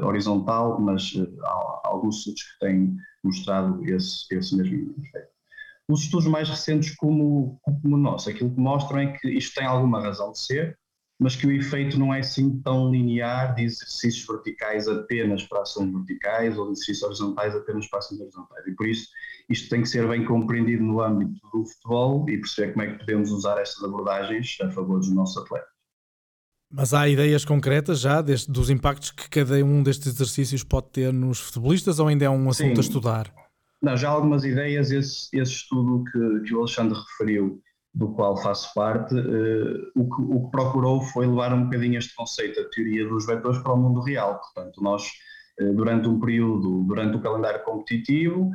horizontal, 0.03 0.79
mas 0.79 1.13
há, 1.43 1.47
há, 1.47 1.81
alguns 1.85 2.17
estudos 2.17 2.43
que 2.43 2.59
têm 2.59 2.95
mostrado 3.23 3.83
esse, 3.85 4.25
esse 4.35 4.55
mesmo 4.55 4.93
efeito. 4.99 5.35
Os 5.87 6.01
estudos 6.01 6.27
mais 6.27 6.49
recentes 6.49 6.95
como, 6.95 7.59
como 7.61 7.95
o 7.95 7.97
nosso, 7.97 8.29
aquilo 8.29 8.51
que 8.51 8.59
mostram 8.59 8.99
é 8.99 9.17
que 9.17 9.29
isto 9.29 9.53
tem 9.55 9.65
alguma 9.65 10.01
razão 10.01 10.31
de 10.31 10.39
ser, 10.39 10.77
mas 11.19 11.35
que 11.35 11.47
o 11.47 11.51
efeito 11.51 11.97
não 11.97 12.13
é 12.13 12.19
assim 12.19 12.59
tão 12.61 12.91
linear 12.91 13.55
de 13.55 13.63
exercícios 13.63 14.25
verticais 14.27 14.87
apenas 14.87 15.43
para 15.43 15.61
ações 15.61 15.91
verticais 15.93 16.57
ou 16.57 16.65
de 16.65 16.71
exercícios 16.73 17.03
horizontais 17.03 17.55
apenas 17.55 17.87
para 17.87 17.99
ações 17.99 18.19
horizontais. 18.19 18.67
E 18.67 18.71
por 18.71 18.87
isso 18.87 19.07
isto 19.49 19.69
tem 19.69 19.81
que 19.81 19.87
ser 19.87 20.07
bem 20.07 20.25
compreendido 20.25 20.83
no 20.83 21.01
âmbito 21.01 21.39
do 21.53 21.65
futebol 21.65 22.29
e 22.29 22.37
perceber 22.37 22.73
como 22.73 22.83
é 22.83 22.91
que 22.91 22.99
podemos 22.99 23.31
usar 23.31 23.61
estas 23.61 23.83
abordagens 23.83 24.57
a 24.61 24.69
favor 24.71 24.99
dos 24.99 25.13
nossos 25.13 25.37
atletas. 25.37 25.74
Mas 26.75 26.93
há 26.93 27.07
ideias 27.07 27.45
concretas 27.45 28.01
já 28.01 28.21
deste, 28.21 28.51
dos 28.51 28.69
impactos 28.69 29.09
que 29.09 29.29
cada 29.29 29.55
um 29.63 29.81
destes 29.81 30.07
exercícios 30.07 30.61
pode 30.61 30.89
ter 30.89 31.13
nos 31.13 31.39
futebolistas 31.39 31.99
ou 31.99 32.07
ainda 32.09 32.25
é 32.25 32.29
um 32.29 32.49
assunto 32.49 32.75
Sim. 32.75 32.77
a 32.77 32.81
estudar? 32.81 33.33
Não, 33.81 33.95
já 33.95 34.09
há 34.09 34.11
algumas 34.11 34.43
ideias. 34.43 34.91
Esse, 34.91 35.29
esse 35.31 35.51
estudo 35.53 36.03
que, 36.11 36.41
que 36.41 36.53
o 36.53 36.59
Alexandre 36.59 36.97
referiu 36.99 37.61
do 37.93 38.09
qual 38.09 38.35
faço 38.35 38.73
parte, 38.73 39.15
uh, 39.15 39.91
o, 39.95 40.09
que, 40.09 40.21
o, 40.21 40.45
que, 40.45 40.51
procurou 40.51 40.99
foi 40.99 41.25
levar 41.25 41.53
um 41.53 41.63
bocadinho 41.63 41.97
este 41.97 42.13
conceito, 42.13 42.59
a 42.59 42.69
teoria 42.69 43.07
dos 43.07 43.25
vetores, 43.25 43.57
para 43.59 43.71
o 43.71 43.77
mundo 43.77 44.01
real. 44.01 44.41
Portanto, 44.41 44.83
nós, 44.83 45.03
uh, 45.61 45.73
durante 45.73 46.09
um 46.09 46.19
período, 46.19 46.83
durante 46.83 47.15
o 47.15 47.21
calendário 47.21 47.63
competitivo, 47.63 48.51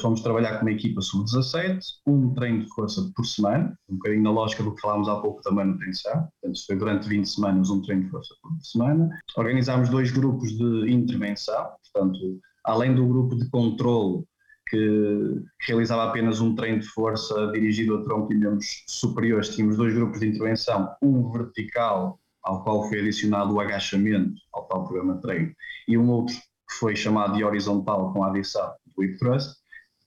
fomos 0.00 0.20
trabalhar 0.20 0.58
com 0.58 0.62
uma 0.62 0.72
equipa 0.72 1.00
sub-17, 1.00 1.80
um 2.06 2.32
treino 2.34 2.64
de 2.64 2.68
força 2.70 3.10
por 3.14 3.24
semana, 3.24 3.76
um 3.88 3.94
bocadinho 3.94 4.22
na 4.22 4.30
lógica 4.30 4.62
do 4.62 4.74
que 4.74 4.80
falámos 4.80 5.08
há 5.08 5.16
pouco 5.20 5.42
da 5.42 5.50
manutenção. 5.50 6.28
Portanto, 6.40 6.66
foi 6.66 6.76
durante 6.76 7.08
20 7.08 7.26
semanas 7.26 7.70
um 7.70 7.82
treino 7.82 8.04
de 8.04 8.10
força 8.10 8.34
por 8.42 8.52
semana. 8.60 9.10
Organizámos 9.36 9.88
dois 9.88 10.10
grupos 10.10 10.56
de 10.56 10.90
intervenção, 10.90 11.68
portanto, 11.92 12.40
além 12.64 12.94
do 12.94 13.06
grupo 13.06 13.36
de 13.36 13.48
controle, 13.50 14.24
que 14.68 15.42
realizava 15.66 16.04
apenas 16.04 16.40
um 16.40 16.54
treino 16.54 16.80
de 16.80 16.86
força 16.86 17.50
dirigido 17.52 17.96
a 17.96 18.02
tronco 18.04 18.32
e 18.32 18.36
membros 18.36 18.84
superiores. 18.86 19.54
Tínhamos 19.54 19.76
dois 19.76 19.92
grupos 19.92 20.20
de 20.20 20.28
intervenção, 20.28 20.94
um 21.02 21.30
vertical, 21.30 22.18
ao 22.42 22.64
qual 22.64 22.88
foi 22.88 23.00
adicionado 23.00 23.52
o 23.52 23.60
agachamento 23.60 24.34
ao 24.52 24.64
tal 24.64 24.86
programa 24.86 25.16
de 25.16 25.20
treino, 25.20 25.52
e 25.86 25.98
um 25.98 26.08
outro 26.10 26.34
que 26.34 26.74
foi 26.78 26.96
chamado 26.96 27.36
de 27.36 27.44
horizontal 27.44 28.12
com 28.12 28.24
a 28.24 28.30
adição 28.30 28.72
do 28.96 29.04
hip 29.04 29.18
thrust, 29.18 29.61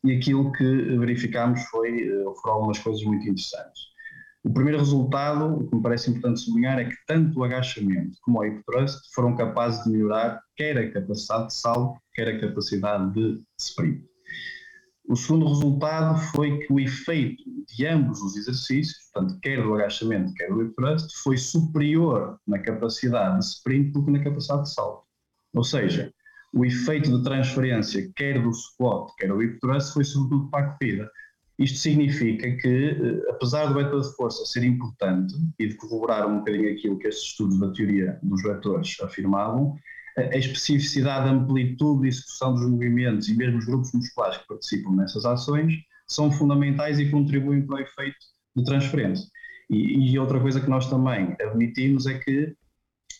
e 0.05 0.15
aquilo 0.15 0.51
que 0.51 0.97
verificámos 0.97 1.61
foi, 1.63 2.07
eh, 2.07 2.23
foram 2.41 2.55
algumas 2.55 2.79
coisas 2.79 3.03
muito 3.03 3.23
interessantes. 3.23 3.95
O 4.43 4.53
primeiro 4.53 4.77
resultado, 4.77 5.55
o 5.55 5.67
que 5.67 5.75
me 5.75 5.81
parece 5.81 6.11
importante 6.11 6.41
sublinhar, 6.41 6.77
é 6.77 6.85
que 6.85 6.95
tanto 7.07 7.39
o 7.39 7.43
agachamento 7.43 8.15
como 8.21 8.39
o 8.39 8.45
hip 8.45 8.61
thrust 8.63 8.99
foram 9.15 9.35
capazes 9.35 9.83
de 9.83 9.89
melhorar 9.89 10.39
quer 10.55 10.77
a 10.77 10.91
capacidade 10.91 11.47
de 11.47 11.55
salto, 11.55 11.99
quer 12.13 12.27
a 12.27 12.39
capacidade 12.39 13.11
de 13.13 13.41
sprint. 13.59 14.05
O 15.09 15.15
segundo 15.15 15.47
resultado 15.47 16.19
foi 16.31 16.59
que 16.59 16.71
o 16.71 16.79
efeito 16.79 17.43
de 17.75 17.87
ambos 17.87 18.21
os 18.21 18.35
exercícios, 18.35 19.09
portanto, 19.11 19.39
quer 19.41 19.63
do 19.63 19.73
agachamento, 19.73 20.33
quer 20.35 20.49
do 20.49 20.61
hip 20.61 20.75
thrust, 20.75 21.09
foi 21.23 21.37
superior 21.37 22.39
na 22.45 22.59
capacidade 22.59 23.39
de 23.39 23.45
sprint 23.45 23.91
do 23.93 24.05
que 24.05 24.11
na 24.11 24.23
capacidade 24.23 24.63
de 24.63 24.73
salto. 24.73 25.05
Ou 25.55 25.63
seja, 25.63 26.13
o 26.55 26.63
efeito 26.63 27.15
de 27.15 27.21
transferência, 27.21 28.09
quer 28.15 28.41
do 28.41 28.53
squat, 28.53 29.13
quer 29.17 29.27
do 29.27 29.43
hip 29.43 29.59
thrust, 29.59 29.93
foi 29.93 30.05
sobretudo 30.05 30.49
para 30.49 30.65
a 30.65 30.69
corrida. 30.71 31.11
Isto 31.59 31.79
significa 31.79 32.49
que, 32.57 32.67
eh, 32.67 33.29
apesar 33.29 33.65
do 33.65 33.73
vetor 33.73 34.01
de 34.01 34.15
força 34.15 34.45
ser 34.45 34.63
importante 34.63 35.33
e 35.59 35.67
de 35.67 35.75
corroborar 35.75 36.27
um 36.27 36.39
bocadinho 36.39 36.71
aquilo 36.71 36.97
que 36.97 37.07
estes 37.07 37.31
estudos 37.31 37.59
da 37.59 37.71
teoria 37.71 38.17
dos 38.23 38.41
vetores 38.41 38.97
afirmavam, 39.01 39.75
a 40.17 40.37
especificidade, 40.37 41.27
a 41.27 41.33
amplitude 41.33 42.05
e 42.05 42.09
execução 42.09 42.53
dos 42.53 42.69
movimentos 42.69 43.27
e 43.27 43.35
mesmo 43.35 43.57
os 43.57 43.65
grupos 43.65 43.91
musculares 43.93 44.37
que 44.37 44.47
participam 44.47 44.91
nessas 44.91 45.25
ações 45.25 45.73
são 46.07 46.31
fundamentais 46.31 46.99
e 46.99 47.09
contribuem 47.09 47.65
para 47.65 47.75
o 47.75 47.79
efeito 47.79 48.17
de 48.55 48.63
transferência. 48.63 49.27
E, 49.69 50.11
e 50.11 50.19
outra 50.19 50.39
coisa 50.39 50.61
que 50.61 50.69
nós 50.69 50.89
também 50.89 51.35
admitimos 51.41 52.05
é 52.05 52.17
que 52.17 52.55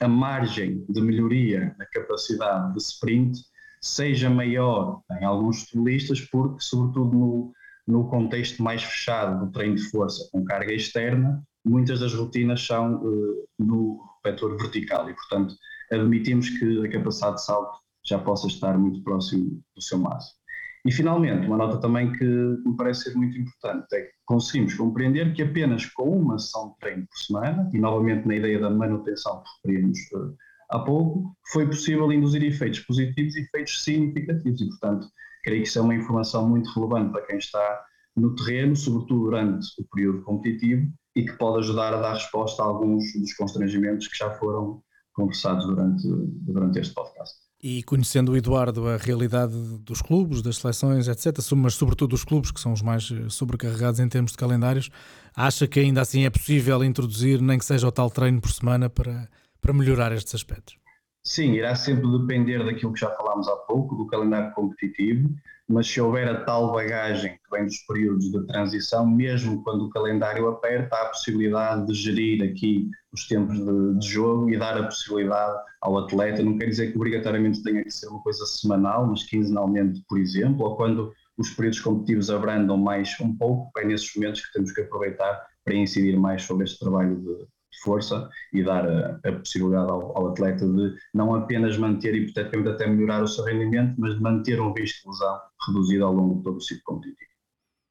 a 0.01 0.07
margem 0.07 0.85
de 0.89 1.01
melhoria 1.01 1.75
na 1.77 1.85
capacidade 1.85 2.73
de 2.73 2.79
sprint 2.79 3.39
seja 3.81 4.29
maior 4.29 5.01
em 5.19 5.23
alguns 5.23 5.63
futebolistas, 5.63 6.21
porque, 6.21 6.57
sobretudo 6.59 7.15
no, 7.15 7.53
no 7.87 8.09
contexto 8.09 8.63
mais 8.63 8.83
fechado 8.83 9.45
do 9.45 9.51
treino 9.51 9.75
de 9.75 9.83
força 9.89 10.27
com 10.31 10.43
carga 10.43 10.73
externa, 10.73 11.43
muitas 11.63 11.99
das 11.99 12.13
rotinas 12.13 12.65
são 12.65 12.95
uh, 12.95 13.47
no 13.59 13.99
vetor 14.23 14.57
vertical 14.57 15.09
e, 15.09 15.13
portanto, 15.13 15.55
admitimos 15.91 16.49
que 16.49 16.85
a 16.85 16.91
capacidade 16.91 17.35
de 17.35 17.45
salto 17.45 17.79
já 18.03 18.19
possa 18.19 18.47
estar 18.47 18.77
muito 18.77 19.03
próximo 19.03 19.61
do 19.75 19.81
seu 19.81 19.97
máximo. 19.97 20.44
E 20.85 20.91
finalmente, 20.91 21.47
uma 21.47 21.57
nota 21.57 21.79
também 21.79 22.11
que 22.11 22.23
me 22.23 22.77
parece 22.77 23.05
ser 23.05 23.15
muito 23.15 23.35
importante 23.35 23.87
é 23.93 24.01
que 24.01 24.11
conseguimos 24.25 24.75
compreender 24.75 25.33
que 25.33 25.41
apenas 25.41 25.87
com 25.87 26.15
uma 26.15 26.37
sessão 26.37 26.69
de 26.69 26.77
treino 26.77 27.07
por 27.07 27.17
semana, 27.17 27.69
e 27.73 27.79
novamente 27.79 28.27
na 28.27 28.35
ideia 28.35 28.59
da 28.59 28.69
manutenção 28.69 29.41
que 29.41 29.67
referimos 29.67 29.97
uh, 30.13 30.37
há 30.69 30.79
pouco, 30.79 31.35
foi 31.51 31.65
possível 31.65 32.11
induzir 32.11 32.43
efeitos 32.43 32.81
positivos 32.81 33.35
e 33.35 33.41
efeitos 33.41 33.83
significativos. 33.83 34.61
E, 34.61 34.69
portanto, 34.69 35.07
creio 35.43 35.63
que 35.63 35.67
isso 35.67 35.79
é 35.79 35.81
uma 35.81 35.95
informação 35.95 36.47
muito 36.47 36.69
relevante 36.69 37.11
para 37.11 37.25
quem 37.25 37.39
está 37.39 37.83
no 38.15 38.35
terreno, 38.35 38.75
sobretudo 38.75 39.23
durante 39.23 39.65
o 39.79 39.85
período 39.91 40.21
competitivo, 40.21 40.87
e 41.15 41.25
que 41.25 41.33
pode 41.33 41.63
ajudar 41.63 41.95
a 41.95 42.01
dar 42.01 42.13
resposta 42.13 42.61
a 42.61 42.65
alguns 42.67 43.11
dos 43.19 43.33
constrangimentos 43.33 44.07
que 44.07 44.17
já 44.17 44.29
foram 44.35 44.83
conversados 45.13 45.65
durante, 45.65 46.07
durante 46.07 46.79
este 46.79 46.93
podcast. 46.93 47.44
E 47.67 47.81
conhecendo 47.81 48.33
o 48.33 48.37
Eduardo, 48.37 48.87
a 48.87 48.95
realidade 48.95 49.55
dos 49.79 49.99
clubes, 49.99 50.43
das 50.43 50.57
seleções, 50.57 51.07
etc., 51.07 51.35
mas 51.55 51.73
sobretudo 51.73 52.11
dos 52.11 52.23
clubes, 52.23 52.51
que 52.51 52.59
são 52.59 52.71
os 52.71 52.83
mais 52.83 53.09
eh, 53.11 53.27
sobrecarregados 53.27 53.99
em 53.99 54.07
termos 54.07 54.33
de 54.33 54.37
calendários, 54.37 54.91
acha 55.35 55.67
que 55.67 55.79
ainda 55.79 55.99
assim 55.99 56.25
é 56.25 56.29
possível 56.29 56.83
introduzir, 56.83 57.41
nem 57.41 57.57
que 57.57 57.65
seja 57.65 57.87
o 57.87 57.91
tal 57.91 58.11
treino 58.11 58.39
por 58.39 58.51
semana, 58.51 58.87
para, 58.87 59.27
para 59.59 59.73
melhorar 59.73 60.11
estes 60.11 60.35
aspectos? 60.35 60.84
Sim, 61.27 61.53
irá 61.53 61.73
sempre 61.73 62.07
depender 62.19 62.63
daquilo 62.63 62.93
que 62.93 62.99
já 62.99 63.09
falámos 63.09 63.47
há 63.47 63.55
pouco, 63.55 63.95
do 63.95 64.05
calendário 64.05 64.53
competitivo, 64.53 65.27
mas 65.67 65.87
se 65.87 65.99
houver 65.99 66.29
a 66.29 66.45
tal 66.45 66.71
bagagem 66.71 67.33
que 67.33 67.49
vem 67.51 67.65
dos 67.65 67.79
períodos 67.87 68.31
de 68.31 68.45
transição, 68.45 69.07
mesmo 69.07 69.63
quando 69.63 69.85
o 69.85 69.89
calendário 69.89 70.47
aperta, 70.47 70.95
há 70.95 71.01
a 71.01 71.09
possibilidade 71.09 71.87
de 71.87 71.93
gerir 71.95 72.43
aqui 72.43 72.91
os 73.11 73.27
tempos 73.27 73.57
de, 73.57 73.99
de, 73.99 74.07
jogo 74.07 74.51
e 74.51 74.57
dar 74.59 74.77
a 74.77 74.83
possibilidade 74.83 75.57
ao 75.81 75.97
atleta, 75.97 76.43
não 76.43 76.59
quer 76.59 76.69
dizer 76.69 76.91
que 76.91 76.95
obrigatoriamente 76.95 77.63
tenha 77.63 77.83
que 77.83 77.89
ser 77.89 78.07
uma 78.07 78.21
coisa 78.21 78.45
semanal, 78.45 79.07
mas 79.07 79.23
quinzenalmente, 79.23 80.03
por 80.07 80.19
exemplo, 80.19 80.63
ou 80.63 80.75
quando 80.75 81.11
os 81.39 81.49
períodos 81.49 81.79
competitivos 81.79 82.29
abrandam 82.29 82.77
mais 82.77 83.19
um 83.19 83.35
pouco, 83.35 83.71
é 83.79 83.83
nesses 83.83 84.15
momentos 84.15 84.45
que 84.45 84.53
temos 84.53 84.71
que 84.71 84.81
aproveitar 84.81 85.43
para 85.63 85.73
incidir 85.73 86.15
mais 86.19 86.43
sobre 86.43 86.65
este 86.65 86.77
trabalho 86.77 87.15
de, 87.15 87.47
força 87.85 88.27
e 88.51 88.63
dar 88.63 88.85
a, 88.85 89.19
a 89.23 89.31
possibilidade 89.33 89.91
ao, 89.91 90.17
ao, 90.17 90.29
atleta 90.29 90.67
de 90.67 90.95
não 91.13 91.35
apenas 91.35 91.77
manter 91.77 92.15
e 92.15 92.23
hipoteticamente 92.23 92.69
até 92.69 92.87
melhorar 92.87 93.23
o 93.23 93.27
seu 93.27 93.45
rendimento, 93.45 93.95
mas 93.97 94.15
de 94.15 94.21
manter 94.21 94.59
um 94.59 94.73
risco 94.73 95.03
de 95.03 95.09
lesão 95.09 95.39
reduzido 95.67 96.05
ao 96.05 96.13
longo 96.13 96.37
de 96.37 96.43
todo 96.43 96.57
o 96.57 96.61
ciclo 96.61 96.83
competitivo. 96.83 97.29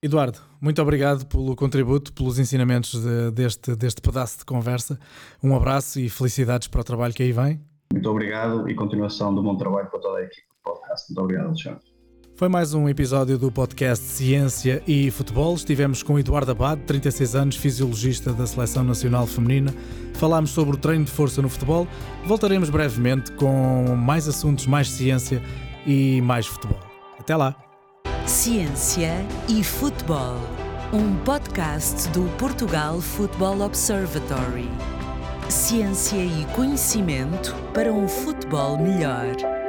Eduardo, 0.02 0.38
muito 0.60 0.82
obrigado 0.82 1.24
pelo 1.26 1.56
contributo, 1.56 2.12
pelos 2.12 2.38
ensinamentos 2.38 3.02
de, 3.02 3.30
deste, 3.30 3.74
deste 3.74 4.02
pedaço 4.02 4.38
de 4.40 4.44
conversa. 4.44 4.98
Um 5.42 5.56
abraço 5.56 5.98
e 5.98 6.10
felicidades 6.10 6.68
para 6.68 6.82
o 6.82 6.84
trabalho 6.84 7.14
que 7.14 7.22
aí 7.22 7.32
vem. 7.32 7.58
Muito 7.90 8.10
obrigado 8.10 8.68
e 8.68 8.74
continuação 8.74 9.34
do 9.34 9.42
bom 9.42 9.56
trabalho 9.56 9.88
para 9.88 10.00
toda 10.00 10.18
a 10.18 10.24
equipe 10.24 10.46
do 10.46 10.56
podcast. 10.62 11.08
Muito 11.08 11.22
obrigado, 11.22 11.46
Alexandre. 11.46 11.93
Foi 12.36 12.48
mais 12.48 12.74
um 12.74 12.88
episódio 12.88 13.38
do 13.38 13.50
podcast 13.50 14.04
Ciência 14.04 14.82
e 14.88 15.08
Futebol. 15.12 15.54
Estivemos 15.54 16.02
com 16.02 16.18
Eduardo 16.18 16.50
Abad, 16.50 16.82
36 16.82 17.36
anos, 17.36 17.56
fisiologista 17.56 18.32
da 18.32 18.44
Seleção 18.44 18.82
Nacional 18.82 19.24
Feminina. 19.24 19.72
Falámos 20.14 20.50
sobre 20.50 20.74
o 20.74 20.78
treino 20.78 21.04
de 21.04 21.12
força 21.12 21.40
no 21.40 21.48
futebol. 21.48 21.86
Voltaremos 22.24 22.70
brevemente 22.70 23.30
com 23.32 23.94
mais 23.94 24.26
assuntos, 24.26 24.66
mais 24.66 24.90
ciência 24.90 25.40
e 25.86 26.20
mais 26.22 26.44
futebol. 26.44 26.80
Até 27.20 27.36
lá! 27.36 27.54
Ciência 28.26 29.24
e 29.48 29.62
Futebol, 29.62 30.36
um 30.92 31.14
podcast 31.24 32.08
do 32.08 32.24
Portugal 32.36 33.00
Football 33.00 33.60
Observatory. 33.60 34.68
Ciência 35.48 36.16
e 36.16 36.44
conhecimento 36.56 37.54
para 37.72 37.92
um 37.92 38.08
futebol 38.08 38.76
melhor. 38.76 39.63